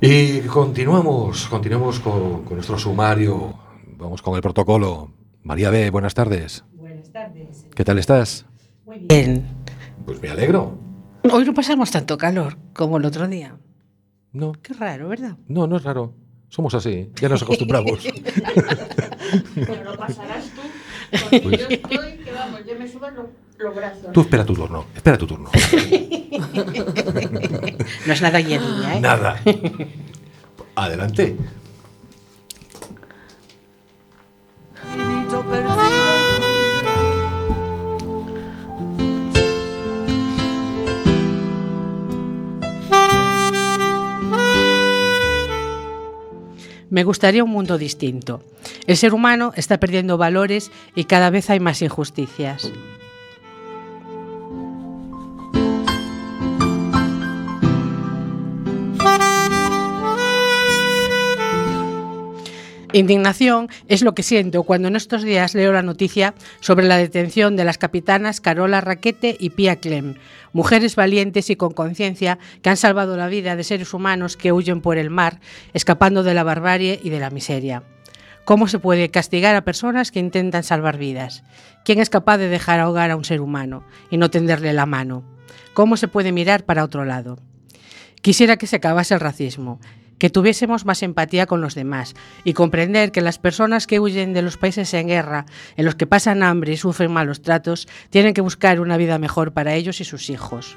[0.01, 3.55] Y continuamos, continuamos con, con nuestro sumario.
[3.99, 5.11] Vamos con el protocolo.
[5.43, 6.65] María B, buenas tardes.
[6.75, 7.67] Buenas tardes.
[7.75, 8.47] ¿Qué tal estás?
[8.87, 9.45] Muy bien.
[10.07, 10.79] Pues me alegro.
[11.31, 13.59] Hoy no pasamos tanto calor como el otro día.
[14.33, 15.37] No, Qué raro, ¿verdad?
[15.49, 16.15] no, no es raro.
[16.49, 18.01] Somos así, ya nos acostumbramos.
[19.55, 20.61] Pero lo pasarás tú.
[21.43, 23.27] Porque yo estoy, que vamos, yo me subo los,
[23.61, 24.13] los brazos.
[24.13, 25.51] Tú espera tu turno, espera tu turno.
[28.07, 29.01] No es nada guiadilla, ¿eh?
[29.01, 29.41] Nada.
[30.75, 31.37] Adelante.
[46.89, 48.43] Me gustaría un mundo distinto.
[48.87, 52.73] El ser humano está perdiendo valores y cada vez hay más injusticias.
[62.93, 67.55] Indignación es lo que siento cuando en estos días leo la noticia sobre la detención
[67.55, 70.17] de las capitanas Carola Raquete y Pia Clem,
[70.53, 74.81] mujeres valientes y con conciencia que han salvado la vida de seres humanos que huyen
[74.81, 75.41] por el mar,
[75.73, 77.85] escapando de la barbarie y de la miseria.
[78.45, 81.45] ¿Cómo se puede castigar a personas que intentan salvar vidas?
[81.85, 85.23] ¿Quién es capaz de dejar ahogar a un ser humano y no tenderle la mano?
[85.75, 87.39] ¿Cómo se puede mirar para otro lado?
[88.21, 89.79] Quisiera que se acabase el racismo,
[90.21, 94.43] que tuviésemos más empatía con los demás y comprender que las personas que huyen de
[94.43, 98.43] los países en guerra, en los que pasan hambre y sufren malos tratos, tienen que
[98.43, 100.77] buscar una vida mejor para ellos y sus hijos.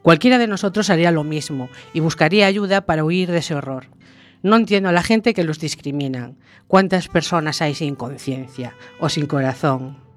[0.00, 3.86] Cualquiera de nosotros haría lo mismo y buscaría ayuda para huir de ese horror.
[4.44, 6.38] No entiendo a la gente que los discriminan.
[6.68, 10.07] ¿Cuántas personas hay sin conciencia o sin corazón?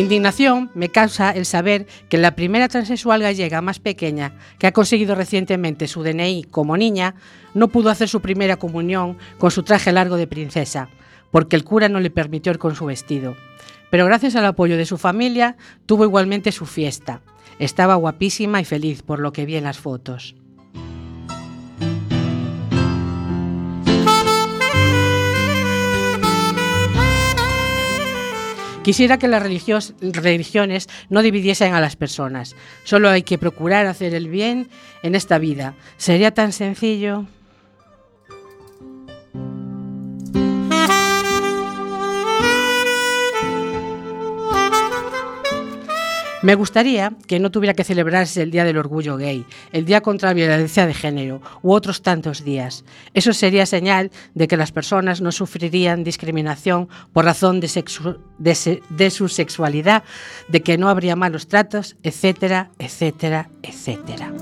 [0.00, 5.14] Indignación me causa el saber que la primera transexual gallega más pequeña, que ha conseguido
[5.14, 7.16] recientemente su DNI como niña,
[7.52, 10.88] no pudo hacer su primera comunión con su traje largo de princesa,
[11.30, 13.36] porque el cura no le permitió ir con su vestido.
[13.90, 17.20] Pero gracias al apoyo de su familia, tuvo igualmente su fiesta.
[17.58, 20.34] Estaba guapísima y feliz por lo que vi en las fotos.
[28.82, 32.56] Quisiera que las religiones no dividiesen a las personas.
[32.84, 34.70] Solo hay que procurar hacer el bien
[35.02, 35.74] en esta vida.
[35.98, 37.26] Sería tan sencillo.
[46.42, 50.30] Me gustaría que no tuviera que celebrarse el Día del Orgullo Gay, el Día contra
[50.30, 52.84] la Violencia de Género u otros tantos días.
[53.12, 57.68] Eso sería señal de que las personas no sufrirían discriminación por razón de,
[59.10, 60.02] su sexualidad,
[60.48, 64.32] de que no habría malos tratos, etcétera, etcétera, etcétera.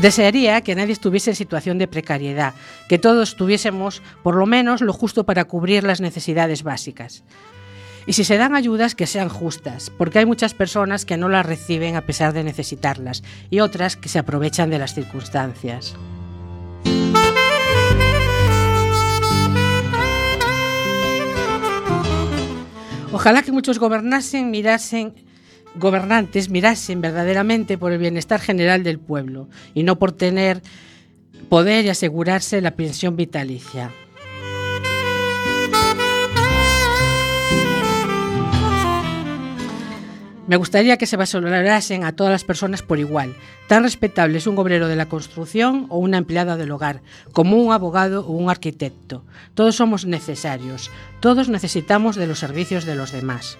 [0.00, 2.54] Desearía que nadie estuviese en situación de precariedad,
[2.88, 7.24] que todos tuviésemos por lo menos lo justo para cubrir las necesidades básicas.
[8.06, 11.44] Y si se dan ayudas, que sean justas, porque hay muchas personas que no las
[11.44, 15.96] reciben a pesar de necesitarlas y otras que se aprovechan de las circunstancias.
[23.10, 25.12] Ojalá que muchos gobernasen, mirasen,
[25.78, 30.62] gobernantes mirasen verdaderamente por el bienestar general del pueblo y no por tener
[31.48, 33.90] poder y asegurarse la pensión vitalicia.
[40.48, 43.36] Me gustaría que se valorasen a todas las personas por igual,
[43.66, 47.70] tan respetable es un obrero de la construcción o una empleada del hogar, como un
[47.70, 49.26] abogado o un arquitecto.
[49.52, 53.58] Todos somos necesarios, todos necesitamos de los servicios de los demás.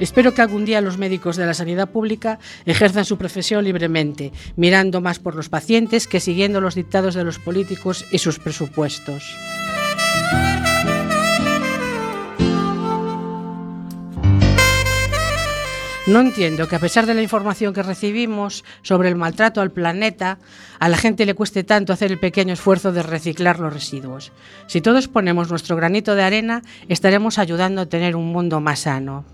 [0.00, 5.00] Espero que algún día los médicos de la sanidad pública ejerzan su profesión libremente, mirando
[5.00, 9.36] más por los pacientes que siguiendo los dictados de los políticos y sus presupuestos.
[16.06, 20.38] No entiendo que a pesar de la información que recibimos sobre el maltrato al planeta,
[20.78, 24.30] a la gente le cueste tanto hacer el pequeño esfuerzo de reciclar los residuos.
[24.66, 29.33] Si todos ponemos nuestro granito de arena, estaremos ayudando a tener un mundo más sano.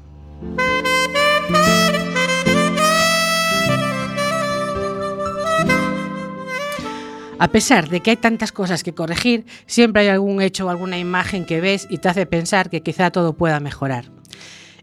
[7.42, 10.98] A pesar de que hay tantas cosas que corregir, siempre hay algún hecho o alguna
[10.98, 14.11] imagen que ves y te hace pensar que quizá todo pueda mejorar.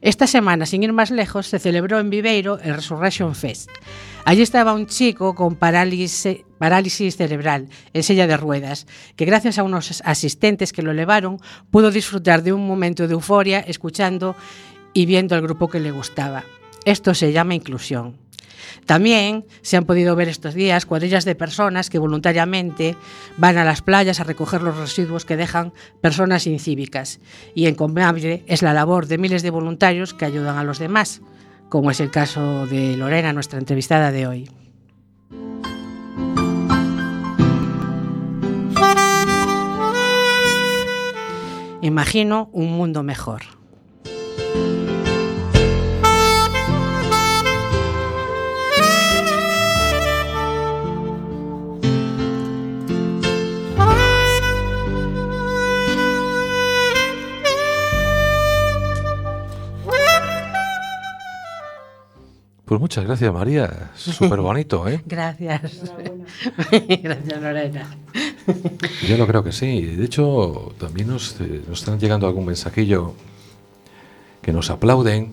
[0.02, 3.70] Esta semana, sin ir más lejos, se celebró en Viveiro el Resurrection Fest.
[4.26, 9.64] Allí estaba un chico con parálisis, parálisis cerebral en silla de ruedas, que gracias a
[9.64, 11.40] unos asistentes que lo elevaron,
[11.70, 14.36] pudo disfrutar de un momento de euforia escuchando
[14.94, 16.44] y viendo al grupo que le gustaba.
[16.86, 18.16] Esto se llama inclusión.
[18.86, 22.96] También se han podido ver estos días cuadrillas de personas que voluntariamente
[23.38, 27.20] van a las playas a recoger los residuos que dejan personas incívicas.
[27.54, 31.22] Y encomiable es la labor de miles de voluntarios que ayudan a los demás,
[31.70, 34.50] como es el caso de Lorena, nuestra entrevistada de hoy.
[41.82, 43.44] Imagino un mundo mejor.
[62.68, 63.92] Pues muchas gracias, María.
[63.96, 65.02] Súper bonito, ¿eh?
[65.06, 65.62] Gracias.
[67.02, 67.96] Gracias, Lorena.
[69.08, 69.84] Yo lo creo que sí.
[69.84, 73.14] De hecho, también nos, eh, nos están llegando algún mensajillo
[74.42, 75.32] que nos aplauden.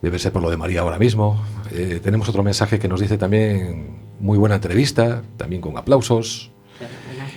[0.00, 1.44] Debe ser por lo de María ahora mismo.
[1.72, 6.50] Eh, tenemos otro mensaje que nos dice también muy buena entrevista, también con aplausos.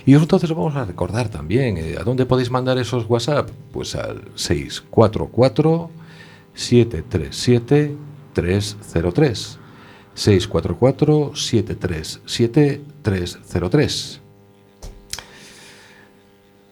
[0.06, 3.50] Y entonces vamos a recordar también, eh, ¿a dónde podéis mandar esos WhatsApp?
[3.70, 5.90] Pues al 644
[6.54, 9.58] 737 303.
[10.14, 14.20] 644 737 303.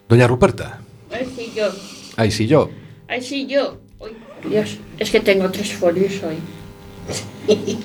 [0.08, 0.80] Doña Ruperta.
[1.10, 1.70] Ay, sí, yo.
[2.16, 2.70] Ay, sí, yo.
[3.08, 3.78] Ay, sí, yo.
[3.98, 4.10] Uy,
[4.48, 6.36] Dios, es que tengo tres folios hoy.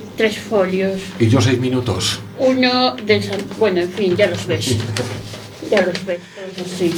[0.18, 1.02] tres folios.
[1.20, 2.20] Y yo seis minutos.
[2.40, 3.40] Uno de San...
[3.58, 4.78] Bueno, en fin, ya los ves.
[5.72, 6.94] Ya los ves, todos así.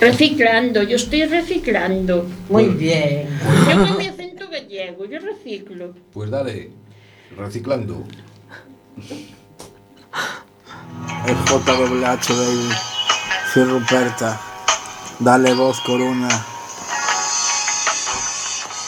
[0.00, 2.26] Reciclando, yo estoy reciclando.
[2.48, 3.28] Muy bien.
[3.66, 4.19] Yo acento
[4.50, 5.94] gallego, yo reciclo.
[6.12, 6.70] Pues dale,
[7.36, 8.04] reciclando.
[11.26, 12.70] El JWH, baby.
[13.52, 14.40] Soy Ruperta.
[15.18, 16.28] Dale voz, corona.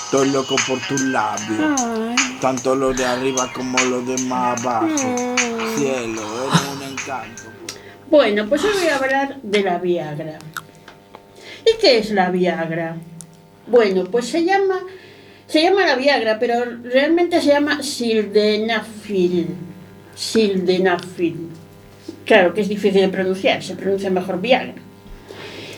[0.04, 1.80] Estoy loco por tus labios.
[2.40, 5.16] Tanto los de arriba como los de más abajo.
[5.76, 7.42] Cielo, eres un encanto.
[8.10, 10.38] Bueno, pues hoy voy a hablar de la Viagra.
[11.64, 12.96] ¿Y qué es la Viagra?
[13.66, 14.80] Bueno, pues se llama,
[15.52, 19.48] se llama la Viagra, pero realmente se llama sildenafil.
[20.14, 21.48] Sildenafil.
[22.24, 24.74] Claro que es difícil de pronunciar, se pronuncia mejor Viagra.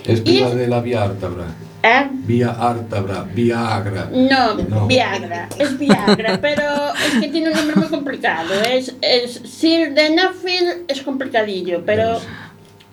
[0.06, 1.46] Es es- de la vía ártabra.
[1.82, 2.08] ¿Eh?
[2.24, 4.08] Vía ártabra, Viagra.
[4.12, 4.86] No, No.
[4.86, 6.62] Viagra, es Viagra, pero
[6.94, 8.54] es que tiene un nombre muy complicado.
[8.70, 12.20] Es, es sildenafil, es complicadillo, pero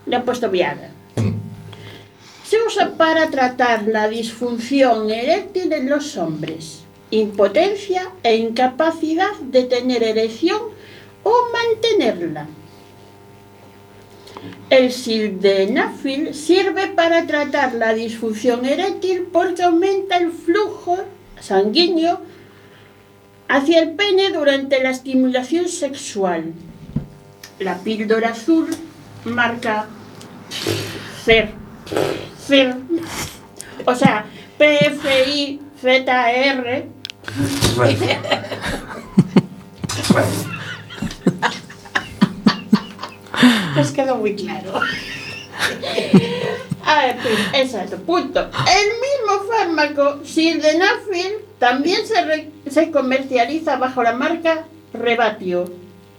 [0.08, 0.90] le han puesto Viagra.
[2.52, 10.04] Se usa para tratar la disfunción eréctil en los hombres, impotencia e incapacidad de tener
[10.04, 10.60] erección
[11.24, 12.48] o mantenerla.
[14.70, 20.98] El sildenafil sirve para tratar la disfunción eréctil porque aumenta el flujo
[21.40, 22.20] sanguíneo
[23.48, 26.52] hacia el pene durante la estimulación sexual.
[27.60, 28.68] La píldora azul
[29.24, 29.86] marca
[31.24, 31.54] CER.
[33.86, 34.26] O sea,
[34.58, 35.62] PFI-ZR
[43.76, 44.74] Les quedó muy claro.
[46.86, 48.40] Ah, fin, exacto, punto.
[48.42, 55.72] El mismo fármaco, sildenafil, también se, re- se comercializa bajo la marca Rebatio.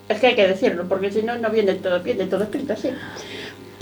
[0.08, 2.90] Es que hay que decirlo, porque si no, no viene todo, viene todo escrito así.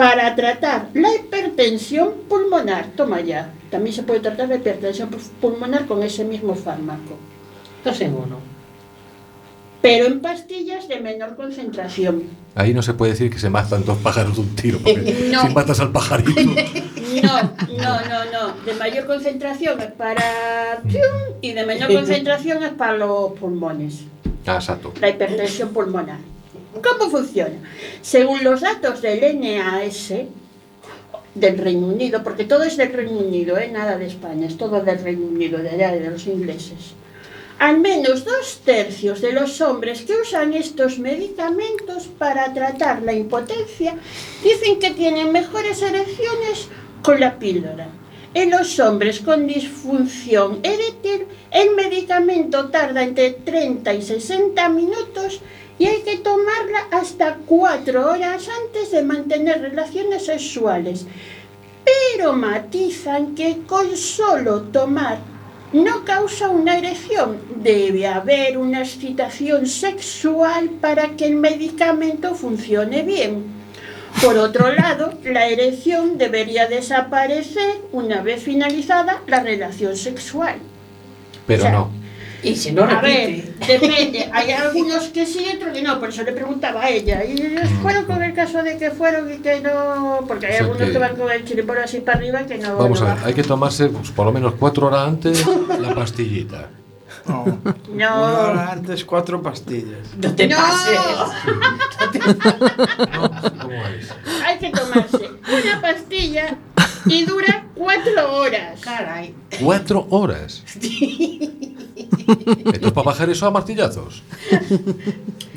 [0.01, 3.53] Para tratar la hipertensión pulmonar, toma ya.
[3.71, 5.11] También se puede tratar la hipertensión
[5.43, 7.19] pulmonar con ese mismo fármaco.
[7.85, 8.37] Dos en uno.
[9.83, 12.23] pero en pastillas de menor concentración.
[12.55, 15.43] Ahí no se puede decir que se matan dos pájaros de un tiro, porque No.
[15.43, 16.33] si matas al pajarito.
[17.23, 18.65] No, no, no, no.
[18.65, 20.81] De mayor concentración es para
[21.43, 24.05] y de menor concentración es para los pulmones.
[24.47, 24.95] Ah, exacto.
[24.99, 26.19] la hipertensión pulmonar.
[26.73, 27.57] ¿Cómo funciona?
[28.01, 30.13] Según los datos del NAS
[31.35, 33.69] del Reino Unido, porque todo es del Reino Unido, ¿eh?
[33.69, 36.95] nada de España, es todo del Reino Unido, de allá de los ingleses.
[37.59, 43.97] Al menos dos tercios de los hombres que usan estos medicamentos para tratar la impotencia
[44.43, 46.69] dicen que tienen mejores erecciones
[47.03, 47.89] con la píldora.
[48.33, 55.41] En los hombres con disfunción eréctil, el medicamento tarda entre 30 y 60 minutos
[55.81, 61.07] y hay que tomarla hasta 4 horas antes de mantener relaciones sexuales.
[61.83, 65.19] Pero matizan que con solo tomar
[65.73, 67.39] no causa una erección.
[67.57, 73.45] Debe haber una excitación sexual para que el medicamento funcione bien.
[74.23, 80.57] Por otro lado, la erección debería desaparecer una vez finalizada la relación sexual.
[81.47, 82.00] Pero O sea, no.
[82.43, 83.79] Y si no A ver, repite.
[83.79, 84.31] depende.
[84.33, 85.99] Hay algunos que sí otros que no.
[86.01, 87.25] Por eso le preguntaba a ella.
[87.25, 90.25] Y ellos fueron con el caso de que fueron y que no.
[90.27, 92.47] Porque hay O sea algunos que- que van con el chiripor así para arriba y
[92.47, 92.77] que no.
[92.77, 95.45] Vamos no a ver, hay que tomarse pues, por lo menos cuatro horas antes
[95.79, 96.69] la pastillita.
[97.27, 97.45] No.
[97.45, 97.93] No.
[97.93, 99.99] Una hora antes, cuatro pastillas.
[100.21, 100.57] No te No.
[100.57, 100.99] pases.
[103.61, 104.11] ¿Cómo es?
[104.47, 106.57] Hay que tomarse una pastilla
[107.07, 108.81] y dura cuatro horas.
[108.81, 109.35] Caray.
[109.63, 110.63] Cuatro horas.
[110.77, 114.23] Esto es para bajar eso a martillazos.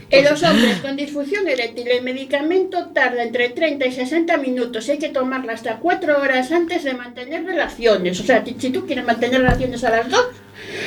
[0.09, 4.87] En los hombres con disfunción eréctil el medicamento tarda entre 30 y 60 minutos.
[4.87, 8.19] Hay que tomarla hasta 4 horas antes de mantener relaciones.
[8.19, 10.25] O sea, si tú quieres mantener relaciones a las 2,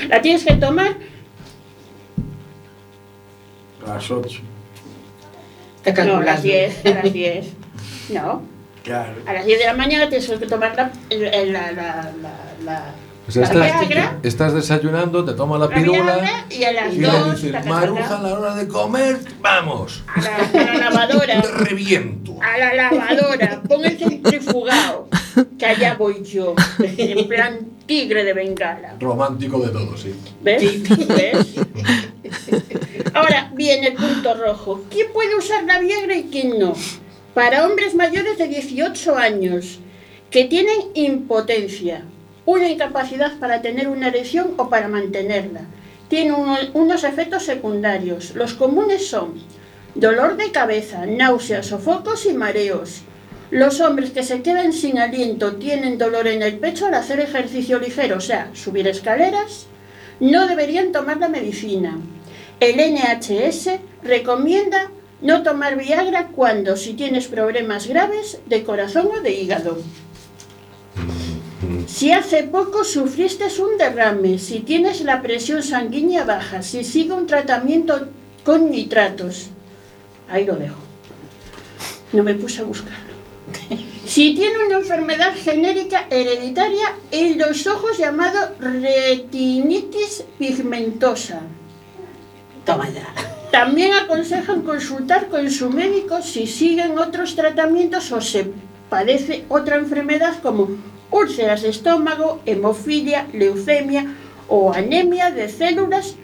[0.09, 0.97] la tienes que tomar
[3.85, 4.41] A las ocho.
[5.85, 6.43] Está no, a las calculando.
[6.43, 6.87] 10.
[6.87, 7.47] A las 10.
[8.09, 8.41] No,
[8.87, 9.15] Claro.
[9.27, 12.13] a las 10 de la mañana tienes que tomar la, la, la, la,
[12.65, 12.95] la,
[13.29, 16.95] O sea, la estás, Viagra, estás desayunando, te tomas la la pirula y a las
[16.95, 20.05] y le 2 dices, taca, Maruja, a la hora de comer, vamos.
[20.07, 21.43] a la, a la lavadora.
[21.43, 22.37] Te reviento.
[22.41, 25.09] A la lavadora, pon el centrifugado,
[25.59, 28.95] que allá voy yo, en plan tigre de bengala.
[29.01, 30.15] Romántico de todo, sí.
[30.43, 30.83] ¿Ves?
[31.09, 31.55] ¿Ves?
[33.15, 34.83] Ahora viene el punto rojo.
[34.91, 36.75] ¿Quién puede usar la Viagra y quién no?
[37.37, 39.81] Para hombres mayores de 18 años
[40.31, 42.03] que tienen impotencia,
[42.47, 45.61] una incapacidad para tener una erección o para mantenerla.
[46.09, 48.35] Tiene uno- unos efectos secundarios.
[48.35, 49.35] Los comunes son
[49.95, 53.03] dolor de cabeza, náuseas, sofocos y mareos.
[53.51, 57.79] Los hombres que se quedan sin aliento tienen dolor en el pecho al hacer ejercicio
[57.79, 59.67] ligero, o sea, subir escaleras,
[60.21, 61.99] no deberían tomar la medicina.
[62.61, 64.91] El NHS recomienda
[65.27, 69.79] no tomar Viagra cuando si tienes problemas graves de corazón o de hígado.
[71.87, 77.27] Si hace poco sufriste un derrame, si tienes la presión sanguínea baja, si sigue un
[77.27, 78.09] tratamiento
[78.45, 79.49] con nitratos.
[80.29, 80.77] Ahí lo dejo.
[82.13, 83.15] No me puse a buscarlo.
[84.07, 91.41] Si tiene una enfermedad genérica hereditaria en los ojos llamado retinitis pigmentosa.
[92.65, 93.36] Toma ya.
[93.57, 98.53] También aconsejan consultar con su médico si siguen otros tratamientos o se
[98.91, 100.69] padece otra enfermedad como
[101.11, 104.15] úlceras de estómago, hemofilia, leucemia
[104.47, 106.17] o anemia de células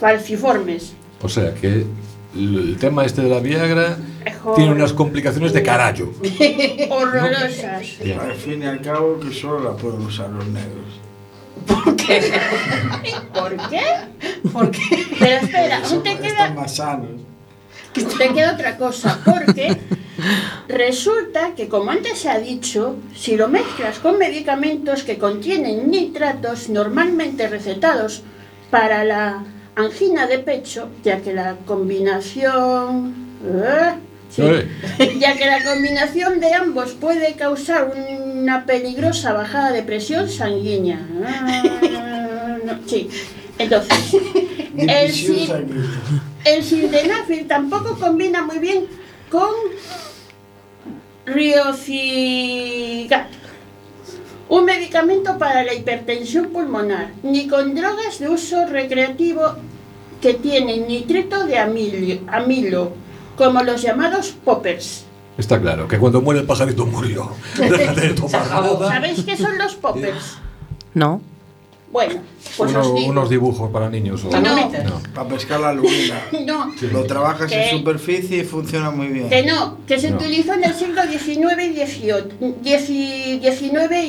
[0.00, 0.94] falciformes.
[1.22, 1.86] O sea que
[2.34, 4.56] el tema este de la Viagra Mejor.
[4.56, 6.10] tiene unas complicaciones de carallo.
[6.90, 8.00] Horrorosas.
[8.20, 11.03] Al fin y al cabo, que solo la pueden usar los negros.
[11.66, 12.32] ¿Por qué?
[14.52, 14.80] Porque
[15.18, 17.10] Pero espera, aún te Están queda, más sanos.
[17.92, 19.76] te queda otra cosa, porque
[20.68, 26.68] resulta que, como antes se ha dicho, si lo mezclas con medicamentos que contienen nitratos
[26.68, 28.22] normalmente recetados
[28.70, 29.44] para la
[29.76, 33.14] angina de pecho, ya que la combinación...
[33.44, 33.94] ¿eh?
[34.30, 34.42] Sí.
[35.20, 37.92] Ya que la combinación de ambos puede causar
[38.44, 41.00] una peligrosa bajada de presión sanguínea.
[41.24, 43.08] Ah, no, sí.
[43.58, 44.16] Entonces,
[44.76, 45.10] el,
[46.62, 48.84] sildenafil tampoco combina muy bien
[49.30, 49.48] con
[51.24, 53.28] riocigat,
[54.50, 59.54] un medicamento para la hipertensión pulmonar, ni con drogas de uso recreativo
[60.20, 62.92] que tienen nitrito de amilo,
[63.38, 65.03] como los llamados poppers.
[65.36, 67.30] Está claro que cuando muere el pajarito murió.
[67.58, 68.88] Déjate de tomar nada.
[68.88, 70.38] ¿Sabéis qué son los poppers?
[70.94, 71.20] No.
[71.90, 72.20] Bueno,
[72.56, 73.08] pues Uno- os digo.
[73.10, 74.24] unos dibujos para niños.
[74.24, 74.40] o- No.
[74.40, 75.00] No.
[75.14, 76.22] Para pescar la luna.
[76.44, 77.70] No, Lo trabajas ¿Qué?
[77.70, 79.28] en superficie y funciona muy bien.
[79.28, 80.16] que no, que se No.
[80.16, 82.58] utilizó en el siglo XIX y XVIII,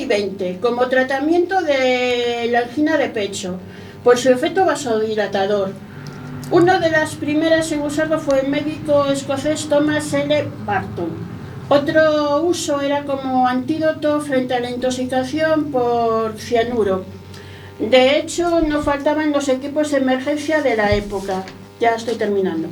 [0.00, 3.58] y XX como tratamiento de la angina de pecho
[4.02, 5.72] por su efecto vasodilatador.
[6.50, 10.48] Una de las primeras en usarlo fue el médico escocés Thomas L.
[10.64, 11.08] Barton.
[11.68, 17.04] Otro uso era como antídoto frente a la intoxicación por cianuro.
[17.80, 21.42] De hecho, no faltaban los equipos de emergencia de la época.
[21.80, 22.68] Ya estoy terminando.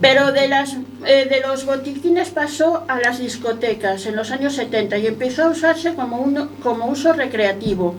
[0.00, 0.74] Pero de, las,
[1.06, 5.48] eh, de los botiquines pasó a las discotecas en los años 70 y empezó a
[5.50, 7.94] usarse como, uno- como uso recreativo.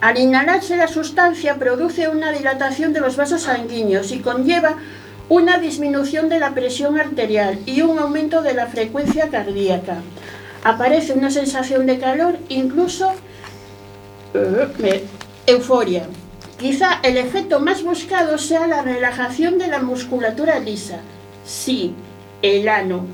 [0.00, 4.76] Al inhalarse la sustancia produce una dilatación de los vasos sanguíneos y conlleva
[5.28, 10.02] una disminución de la presión arterial y un aumento de la frecuencia cardíaca.
[10.62, 13.10] Aparece una sensación de calor, incluso
[14.34, 15.04] eh,
[15.46, 16.06] euforia.
[16.58, 21.00] Quizá el efecto más buscado sea la relajación de la musculatura lisa.
[21.44, 21.94] Sí,
[22.42, 23.04] el ano.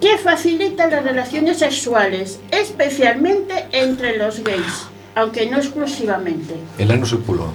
[0.00, 6.54] Que facilita las relaciones sexuales, especialmente entre los gays, aunque no exclusivamente.
[6.78, 7.48] El ano es el culo.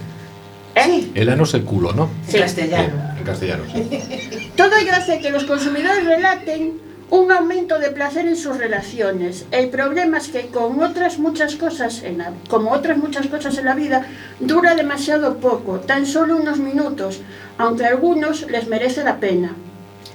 [0.75, 1.09] ¿Eh?
[1.15, 2.09] El ano es el culo, ¿no?
[2.27, 2.39] Sí.
[2.39, 2.93] Castellano.
[2.93, 4.51] Bien, en castellano, sí.
[4.57, 6.73] Todo ello hace que los consumidores relaten
[7.09, 9.45] un aumento de placer en sus relaciones.
[9.51, 13.65] El problema es que con otras muchas cosas, en la- como otras muchas cosas en
[13.65, 14.05] la vida,
[14.39, 17.19] dura demasiado poco, tan solo unos minutos,
[17.57, 19.53] aunque a algunos les merece la pena.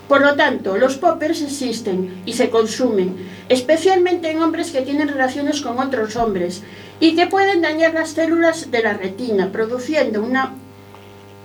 [0.09, 3.16] Por lo tanto, los poppers existen y se consumen,
[3.48, 6.62] especialmente en hombres que tienen relaciones con otros hombres
[7.00, 10.52] y que pueden dañar las células de la retina, produciendo una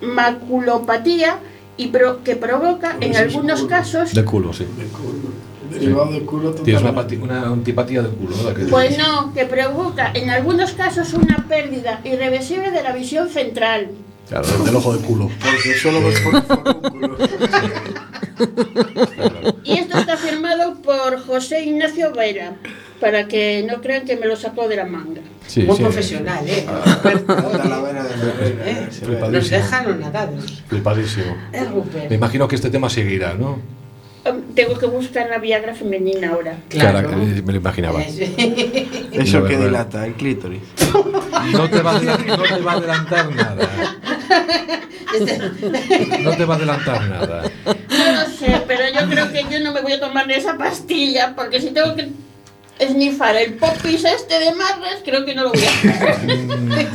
[0.00, 1.38] maculopatía
[1.76, 4.66] y pro- que provoca en algunos casos De culo, sí.
[5.70, 6.92] Derivado del culo Tienes una,
[7.22, 8.54] una antipatía del culo, ¿verdad?
[8.54, 13.88] Que- Pues no, que provoca en algunos casos una pérdida irreversible de la visión central.
[14.32, 15.30] Claro, del ojo del culo.
[15.44, 17.18] Porque solo ves por el forúnculo.
[19.64, 22.54] Y esto está firmado por José Ignacio Vera,
[22.98, 25.20] para que no crean que me lo sacó de la manga.
[25.46, 25.82] Sí, Muy sí.
[25.82, 26.66] profesional, ¿eh?
[27.04, 28.88] De reina, ¿Eh?
[28.90, 29.30] Flipadísimo.
[29.30, 30.62] Nos dejan los nadados.
[30.66, 31.36] Flipadísimo.
[31.52, 32.08] Es Rupert.
[32.08, 33.60] Me imagino que este tema seguirá, ¿no?
[34.54, 36.56] Tengo que buscar la Viagra femenina ahora.
[36.68, 37.08] Claro.
[37.10, 38.00] Que me lo imaginaba.
[38.02, 38.18] Es-
[39.12, 40.60] Eso No, que dilata, el clítoris.
[41.52, 43.68] No te, va a adelantar, no te va a adelantar nada.
[46.20, 47.50] No te va a adelantar nada.
[47.66, 51.34] No lo sé, pero yo creo que yo no me voy a tomar esa pastilla,
[51.34, 52.08] porque si tengo que
[52.78, 56.86] esnifar el popis este de Marras, creo que no lo voy a hacer.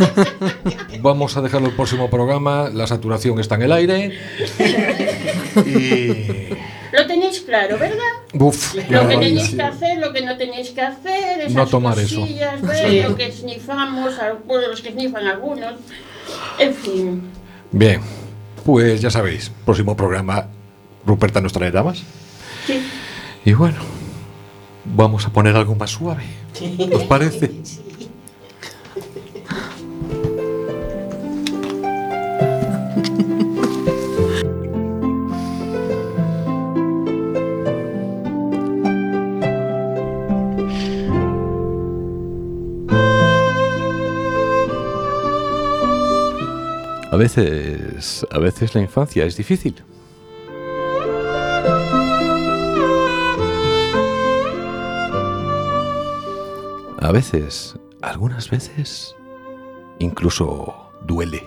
[1.01, 2.69] Vamos a dejarlo el próximo programa.
[2.73, 4.17] La saturación está en el aire.
[5.65, 6.47] Y.
[6.97, 7.97] Lo tenéis claro, ¿verdad?
[8.33, 11.97] Uf, Lo que tenéis que hacer, lo que no tenéis que hacer, esas No tomar
[11.99, 12.21] eso.
[12.21, 14.13] cosillas, lo que snifamos,
[14.69, 15.73] los que snifan algunos.
[16.57, 17.21] En fin.
[17.71, 18.01] Bien,
[18.65, 20.47] pues ya sabéis, próximo programa,
[21.05, 21.99] Ruperta nos traerá más.
[22.65, 22.81] Sí.
[23.45, 23.77] Y bueno,
[24.83, 26.23] vamos a poner algo más suave.
[26.91, 27.51] ¿Os parece?
[47.35, 49.75] Veces, a veces la infancia es difícil.
[56.99, 59.15] A veces, algunas veces,
[59.99, 61.43] incluso duele.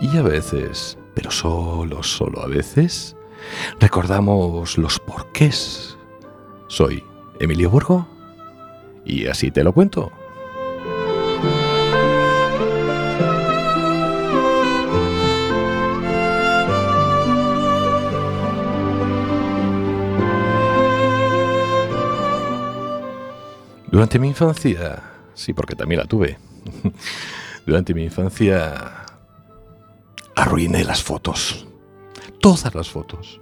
[0.00, 3.14] Y a veces, pero solo, solo a veces,
[3.78, 5.98] recordamos los porqués.
[6.68, 7.04] Soy
[7.40, 8.08] Emilio Burgo
[9.12, 10.10] y así te lo cuento.
[23.90, 25.02] Durante mi infancia,
[25.34, 26.38] sí, porque también la tuve.
[27.66, 29.04] Durante mi infancia
[30.34, 31.66] arruiné las fotos.
[32.40, 33.40] Todas las fotos.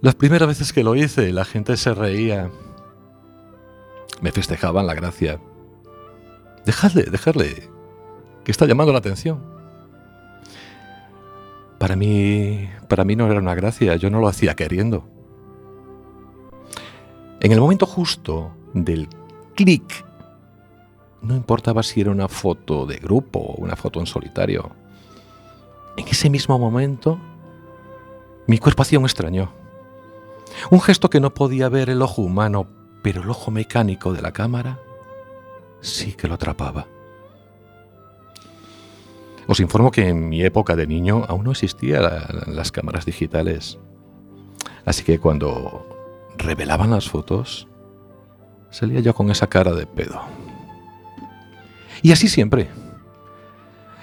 [0.00, 2.50] Las primeras veces que lo hice, la gente se reía.
[4.22, 5.40] Me festejaban la gracia.
[6.64, 7.68] Dejadle, dejadle,
[8.44, 9.42] que está llamando la atención.
[11.78, 15.04] Para mí, para mí no era una gracia, yo no lo hacía queriendo.
[17.40, 19.08] En el momento justo del
[19.56, 20.04] clic,
[21.20, 24.70] no importaba si era una foto de grupo o una foto en solitario.
[25.96, 27.18] En ese mismo momento,
[28.46, 29.52] mi cuerpo hacía un extraño.
[30.70, 32.68] Un gesto que no podía ver el ojo humano,
[33.02, 34.78] pero el ojo mecánico de la cámara
[35.80, 36.86] sí que lo atrapaba.
[39.46, 42.04] Os informo que en mi época de niño aún no existían
[42.46, 43.78] las cámaras digitales.
[44.84, 45.86] Así que cuando
[46.38, 47.68] revelaban las fotos,
[48.70, 50.22] salía yo con esa cara de pedo.
[52.02, 52.68] Y así siempre.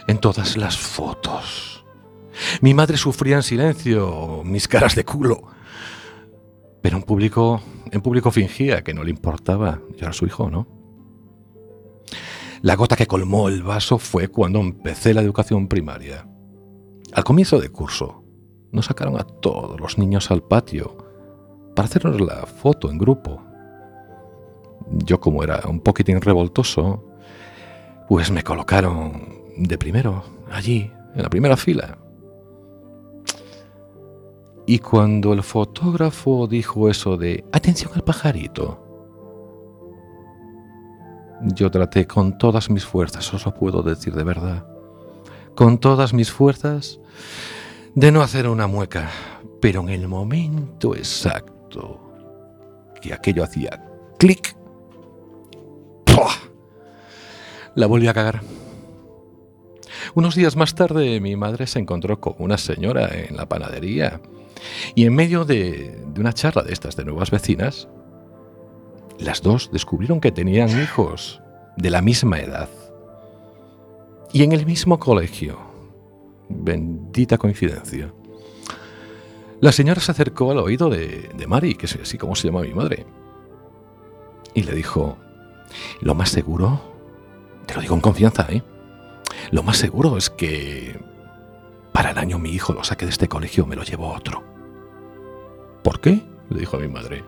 [0.07, 1.85] En todas las fotos.
[2.61, 5.43] Mi madre sufría en silencio mis caras de culo.
[6.89, 9.79] Pero en público, fingía que no le importaba.
[9.91, 10.65] Yo era su hijo, ¿no?
[12.63, 16.27] La gota que colmó el vaso fue cuando empecé la educación primaria.
[17.13, 18.23] Al comienzo de curso,
[18.71, 20.97] nos sacaron a todos los niños al patio
[21.75, 23.39] para hacernos la foto en grupo.
[24.89, 27.05] Yo como era un poquitín revoltoso,
[28.07, 31.99] pues me colocaron de primero, allí, en la primera fila.
[34.70, 38.78] Y cuando el fotógrafo dijo eso de atención al pajarito,
[41.41, 44.67] yo traté con todas mis fuerzas, os lo puedo decir de verdad,
[45.55, 46.99] con todas mis fuerzas,
[47.95, 49.09] de no hacer una mueca,
[49.59, 51.99] pero en el momento exacto
[53.01, 53.84] que aquello hacía
[54.20, 54.55] clic,
[57.74, 58.43] la volví a cagar.
[60.13, 64.22] Unos días más tarde mi madre se encontró con una señora en la panadería
[64.95, 67.88] y en medio de, una charla de estas de nuevas vecinas,
[69.18, 71.41] las dos descubrieron que tenían hijos
[71.78, 72.70] de la misma edad
[74.32, 75.57] y en el mismo colegio.
[76.49, 78.12] Bendita coincidencia.
[79.62, 82.62] La señora se acercó al oído de, de Mari, que es así como se llama
[82.62, 83.05] mi madre,
[84.53, 85.18] y le dijo,
[86.01, 86.82] lo más seguro,
[87.66, 88.64] te lo digo en confianza, ¿eh?
[89.51, 90.99] Lo más seguro es que
[91.93, 94.43] para el año mi hijo lo saque de este colegio me lo llevo a otro.
[95.83, 96.21] ¿Por qué?
[96.49, 97.23] le dijo a mi madre.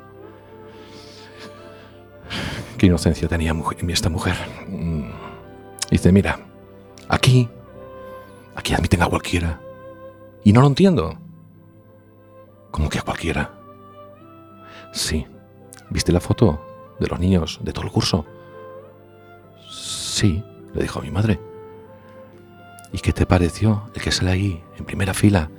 [2.77, 3.53] Qué inocencia tenía
[3.89, 4.35] esta mujer.
[4.67, 5.11] Mm.
[5.91, 6.39] Dice, mira,
[7.07, 7.47] aquí,
[8.55, 9.59] aquí admiten a cualquiera.
[10.43, 11.17] Y no lo entiendo.
[12.71, 13.53] ¿Cómo que a cualquiera?
[14.93, 15.27] Sí.
[15.89, 18.25] ¿Viste la foto de los niños de todo el curso?
[19.69, 20.43] Sí,
[20.73, 21.39] le dijo a mi madre.
[22.93, 25.49] ¿Y qué te pareció el que sale ahí, en primera fila?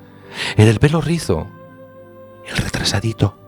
[0.57, 1.47] El del pelo rizo,
[2.49, 3.39] el retrasadito.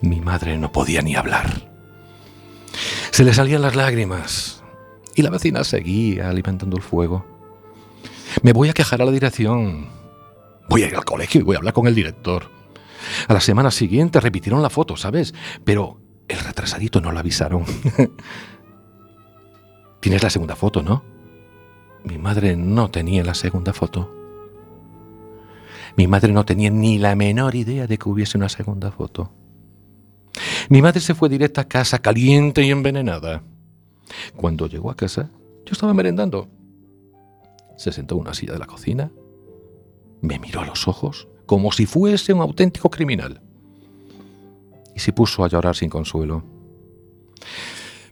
[0.00, 1.70] Mi madre no podía ni hablar.
[3.10, 4.62] Se le salían las lágrimas
[5.14, 7.26] y la vecina seguía alimentando el fuego.
[8.42, 9.88] Me voy a quejar a la dirección.
[10.68, 12.44] Voy a ir al colegio y voy a hablar con el director.
[13.26, 15.34] A la semana siguiente repitieron la foto, ¿sabes?
[15.64, 17.64] Pero el retrasadito no lo avisaron.
[20.00, 21.02] Tienes la segunda foto, ¿no?
[22.04, 24.10] Mi madre no tenía la segunda foto.
[25.96, 29.30] Mi madre no tenía ni la menor idea de que hubiese una segunda foto.
[30.68, 33.42] Mi madre se fue directa a casa, caliente y envenenada.
[34.36, 35.30] Cuando llegó a casa,
[35.66, 36.48] yo estaba merendando.
[37.76, 39.10] Se sentó en una silla de la cocina,
[40.20, 43.40] me miró a los ojos como si fuese un auténtico criminal
[44.94, 46.44] y se puso a llorar sin consuelo.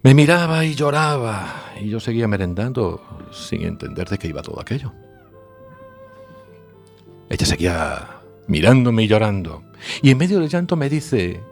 [0.02, 4.92] Me miraba y lloraba y yo seguía merendando sin entender de qué iba todo aquello.
[7.28, 9.64] Ella seguía mirándome y llorando
[10.02, 11.42] y en medio del llanto me dice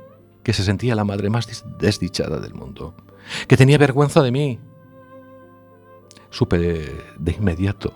[0.42, 2.94] que se sentía la madre más desdichada del mundo,
[3.48, 4.60] que tenía vergüenza de mí.
[6.30, 7.94] Supe de, inmediato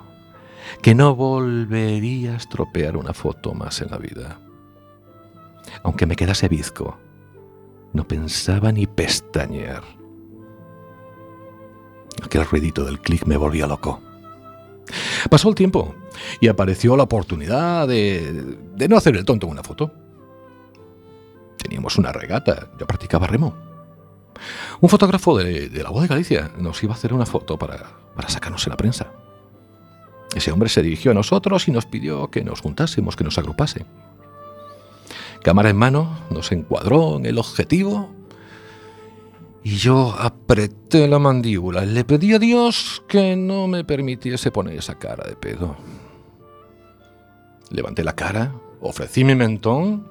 [0.82, 4.40] que no volvería a estropear una foto más en la vida.
[5.82, 6.98] Aunque me quedase bizco,
[7.92, 9.99] no pensaba ni pestañear.
[12.22, 14.00] Aquel ruidito del clic me volvía loco.
[15.28, 15.94] Pasó el tiempo
[16.40, 18.56] y apareció la oportunidad de,
[18.88, 19.92] no hacer el tonto en una foto.
[21.58, 23.54] Teníamos una regata, yo practicaba remo.
[24.80, 28.28] Un fotógrafo de, la voz de Galicia nos iba a hacer una foto para, para
[28.28, 29.12] sacarnos en la prensa.
[30.34, 33.84] Ese hombre se dirigió a nosotros y nos pidió que nos juntásemos, que nos agrupase.
[35.42, 38.19] Cámara en mano, nos encuadró en el objetivo
[39.62, 41.84] y yo apreté la mandíbula.
[41.84, 45.76] Le pedí a Dios que no me permitiese poner esa cara de pedo.
[47.70, 50.08] Levanté la cara, ofrecí mi mentón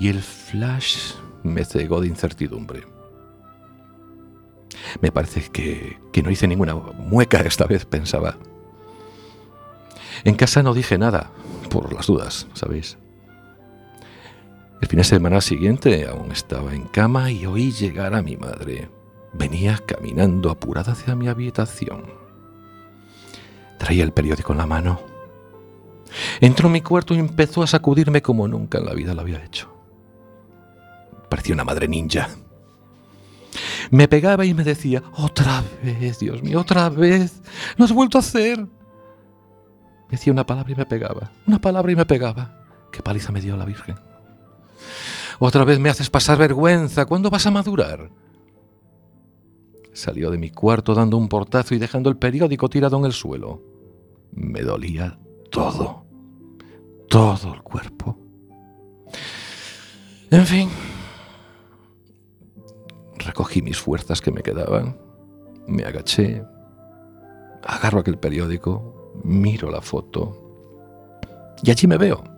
[0.00, 2.86] y el flash me cegó de incertidumbre.
[5.00, 8.36] Me parece que, que no hice ninguna mueca esta vez, pensaba.
[10.24, 11.30] En casa no dije nada,
[11.68, 12.96] por las dudas, ¿sabéis?
[14.82, 18.90] El fin de semana siguiente aún estaba en cama y oí llegar a mi madre.
[19.32, 22.12] Venía caminando apurada hacia mi habitación.
[23.78, 25.00] Traía el periódico en la mano.
[26.40, 29.42] Entró en mi cuarto y empezó a sacudirme como nunca en la vida lo había
[29.44, 29.72] hecho.
[31.30, 32.28] Parecía una madre ninja.
[33.92, 37.40] Me pegaba y me decía, otra vez, Dios mío, otra vez,
[37.76, 38.58] lo has vuelto a hacer.
[38.58, 38.68] Me
[40.10, 42.66] decía una palabra y me pegaba, una palabra y me pegaba.
[42.90, 44.11] Qué paliza me dio la Virgen.
[45.44, 48.12] Otra vez me haces pasar vergüenza, ¿cuándo vas a madurar?
[49.92, 53.60] Salió de mi cuarto dando un portazo y dejando el periódico tirado en el suelo.
[54.30, 55.18] Me dolía
[55.50, 56.06] todo,
[57.08, 58.16] todo el cuerpo.
[60.30, 60.68] En fin,
[63.16, 64.96] recogí mis fuerzas que me quedaban,
[65.66, 66.44] me agaché,
[67.64, 71.18] agarro aquel periódico, miro la foto
[71.64, 72.31] y allí me veo.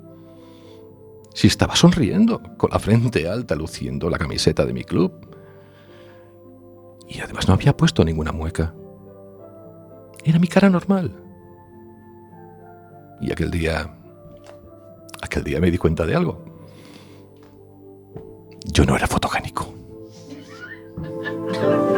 [1.34, 5.12] Si estaba sonriendo, con la frente alta, luciendo la camiseta de mi club.
[7.08, 8.72] Y además no había puesto ninguna mueca.
[10.24, 11.20] Era mi cara normal.
[13.20, 13.94] Y aquel día,
[15.20, 16.44] aquel día me di cuenta de algo.
[18.72, 19.74] Yo no era fotogénico.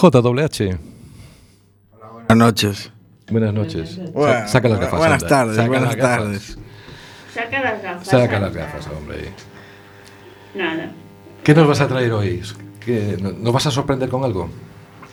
[0.00, 0.78] JWH.
[2.28, 2.90] Buenas noches.
[3.30, 3.90] Buenas noches.
[3.96, 4.98] Sa- Bueno, saca las gafas.
[4.98, 5.28] Buenas anda.
[5.28, 6.18] tardes, Saca buenas las gafas.
[6.18, 6.58] tardes.
[7.34, 8.08] Saca las gafas.
[8.08, 9.28] Saca las gafas, hombre.
[10.54, 10.92] Nada.
[11.44, 12.42] ¿Qué nos vas a traer hoy?
[12.84, 14.48] ¿Qué- no- ¿Nos vas a sorprender con algo?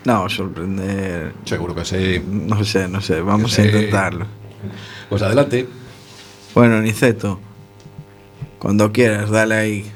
[0.06, 1.34] No, sorprender.
[1.44, 2.24] Seguro que sí.
[2.26, 3.62] No sé, no sé, vamos Sí.
[3.62, 4.26] a intentarlo.
[5.10, 5.68] Pues adelante.
[6.56, 7.40] Bueno, Niceto,
[8.58, 9.92] cuando quieras, dale ahí.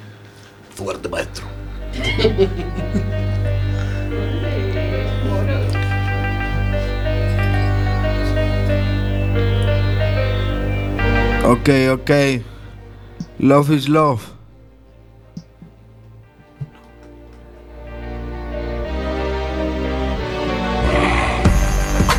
[0.75, 1.45] Fuerte, maestro.
[11.51, 12.11] Ok, ok.
[13.39, 14.21] Love is love.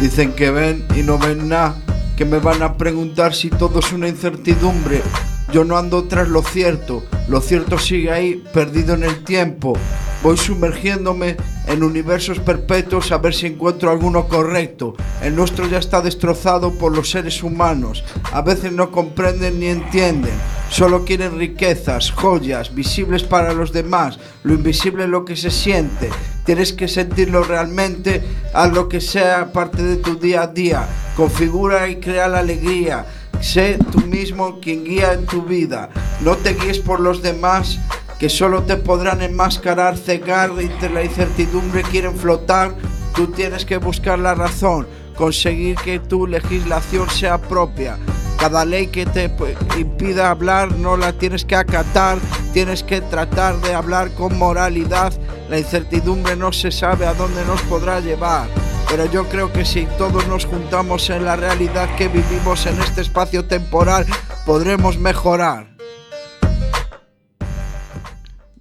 [0.02, 1.80] Dicen que ven y no ven nada,
[2.18, 5.00] que me van a preguntar si todo es una incertidumbre.
[5.50, 9.72] Yo no ando tras lo cierto, lo cierto sigue ahí, perdido en el tiempo.
[10.22, 14.94] Voy sumergiéndome en universos perpetuos a ver si encuentro alguno correcto.
[15.20, 18.04] El nuestro ya está destrozado por los seres humanos.
[18.32, 20.34] A veces no comprenden ni entienden.
[20.70, 24.20] Solo quieren riquezas, joyas, visibles para los demás.
[24.44, 26.08] Lo invisible es lo que se siente.
[26.44, 28.22] Tienes que sentirlo realmente,
[28.54, 30.86] haz lo que sea parte de tu día a día.
[31.16, 33.06] Configura y crea la alegría.
[33.40, 35.90] Sé tú mismo quien guía en tu vida.
[36.20, 37.80] No te guíes por los demás
[38.22, 42.72] que solo te podrán enmascarar, cegar entre la incertidumbre, quieren flotar.
[43.16, 47.98] Tú tienes que buscar la razón, conseguir que tu legislación sea propia.
[48.38, 52.18] Cada ley que te pues, impida hablar no la tienes que acatar,
[52.52, 55.12] tienes que tratar de hablar con moralidad.
[55.50, 58.46] La incertidumbre no se sabe a dónde nos podrá llevar.
[58.88, 63.00] Pero yo creo que si todos nos juntamos en la realidad que vivimos en este
[63.00, 64.06] espacio temporal,
[64.46, 65.71] podremos mejorar.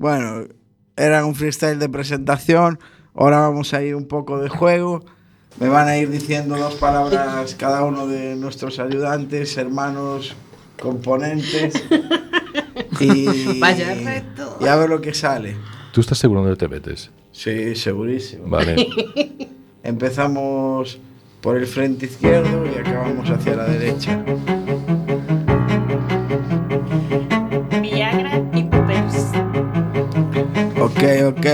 [0.02, 0.48] Bueno,
[0.98, 2.80] era un freestyle de presentación.
[3.14, 5.06] Ahora vamos a ir un poco de juego.
[5.60, 10.36] Me van a ir diciendo dos palabras cada uno de nuestros ayudantes, hermanos,
[10.82, 11.76] componentes.
[13.00, 14.58] Y, Vaya reto.
[14.60, 15.56] y a ver lo que sale.
[15.92, 17.10] ¿Tú estás seguro dónde te metes?
[17.32, 18.48] Sí, segurísimo.
[18.48, 18.88] Vale.
[19.84, 21.00] Empezamos
[21.42, 24.24] por el frente izquierdo y acabamos hacia la derecha.
[31.02, 31.46] Ok, ok.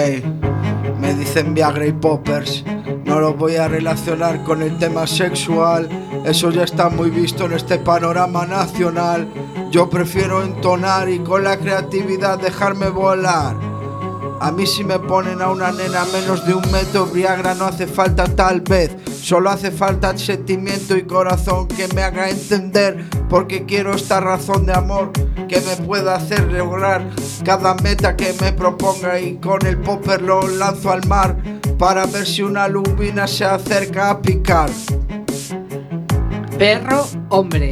[1.00, 2.66] Me dicen Viagra y Poppers.
[3.06, 5.88] No lo voy a relacionar con el tema sexual.
[6.26, 9.26] Eso ya está muy visto en este panorama nacional.
[9.72, 13.56] Yo prefiero entonar y con la creatividad dejarme volar.
[14.42, 17.88] A mí si me ponen a una nena menos de un metro, Viagra no hace
[17.88, 18.98] falta tal vez.
[19.22, 24.74] Solo hace falta sentimiento y corazón que me haga entender porque quiero esta razón de
[24.74, 25.14] amor
[25.48, 27.10] que me pueda hacer lograr
[27.44, 31.36] cada meta que me proponga y con el popper lo lanzo al mar
[31.78, 34.70] para ver si una lubina se acerca a picar.
[36.58, 37.70] Perro, hombre.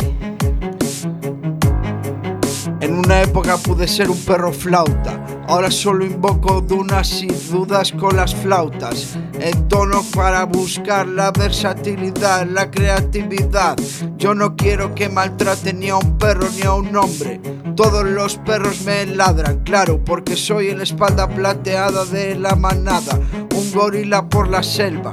[2.82, 8.16] En una época pude ser un perro flauta, ahora solo invoco dunas y dudas con
[8.16, 9.18] las flautas.
[9.39, 13.76] En tono para buscar la versatilidad, la creatividad.
[14.18, 17.41] Yo no quiero que maltraten ni a un perro ni a un hombre.
[17.76, 23.19] Todos los perros me ladran, claro, porque soy el espalda plateada de la manada.
[23.53, 25.11] un gorila por la selva.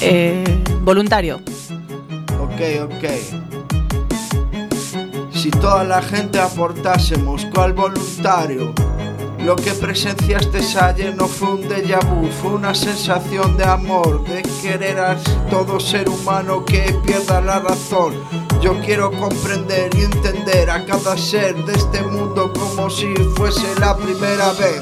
[0.00, 0.44] Eh,
[0.82, 1.40] voluntario.
[2.40, 3.04] Ok, ok.
[5.32, 8.72] Si toda la gente aportásemos cual voluntario,
[9.38, 14.42] lo que presenciaste ayer no fue un déjà vu, fue una sensación de amor, de
[14.62, 15.16] querer a
[15.50, 18.14] todo ser humano que pierda la razón.
[18.60, 23.96] Yo quiero comprender y entender a cada ser de este mundo como si fuese la
[23.96, 24.80] primera vez.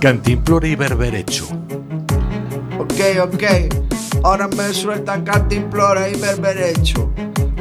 [0.00, 1.46] Cantimplora y berberecho.
[2.78, 3.44] Ok, ok.
[4.22, 7.10] Ahora me sueltan cantimplora y berberecho.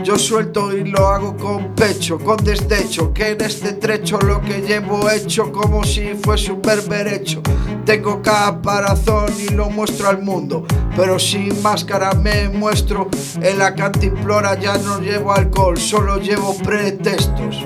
[0.04, 4.62] Yo suelto y lo hago con pecho, con desdecho, que en este trecho lo que
[4.62, 7.42] llevo hecho como si fuese un berberecho.
[7.86, 10.66] Tengo caparazón y lo muestro al mundo,
[10.98, 13.10] pero sin máscara me muestro.
[13.42, 17.66] En la cantimplora ya no llevo alcohol, solo llevo pretextos.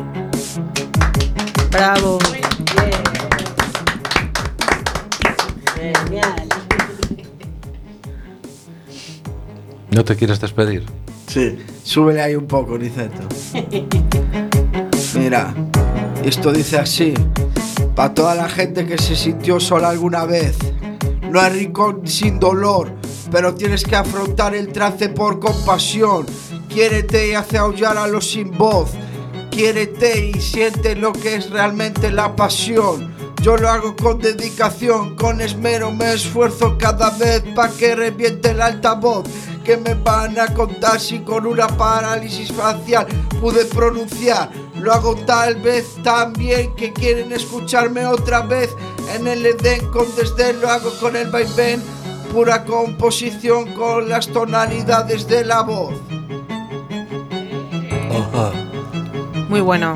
[1.72, 2.20] Bravo.
[5.74, 6.48] Genial.
[9.90, 10.86] ¿No te quieres despedir?
[11.38, 13.22] Sí, súbele ahí un poco, Niceto.
[15.14, 15.54] Mira,
[16.26, 17.14] esto dice así,
[17.96, 20.58] para toda la gente que se sintió sola alguna vez.
[21.30, 22.92] No hay rincón sin dolor,
[23.30, 26.26] pero tienes que afrontar el trance por compasión.
[26.70, 28.90] Quiérete y hace aullar a los sin voz.
[29.52, 33.14] Quiérete y siente lo que es realmente la pasión.
[33.42, 38.62] Yo lo hago con dedicación, con esmero, me esfuerzo cada vez para que reviente el
[38.62, 39.26] altavoz.
[39.64, 43.06] Que me van a contar si con una parálisis facial
[43.42, 44.50] pude pronunciar?
[44.76, 48.74] Lo hago tal vez tan bien que quieren escucharme otra vez.
[49.16, 51.82] En el Edén con desdén lo hago con el vaivén.
[52.32, 55.94] Pura composición con las tonalidades de la voz.
[59.50, 59.96] Muy bueno.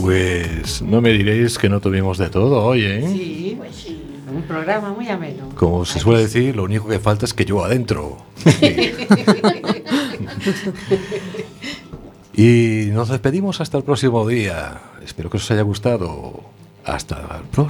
[0.00, 3.08] Pues no me diréis que no tuvimos de todo hoy, ¿eh?
[3.12, 4.02] Sí, pues sí.
[4.32, 5.48] Un programa muy ameno.
[5.56, 8.16] Como se suele decir, lo único que falta es que yo adentro.
[12.34, 14.80] y nos despedimos hasta el próximo día.
[15.04, 16.44] Espero que os haya gustado.
[16.84, 17.66] Hasta el próximo.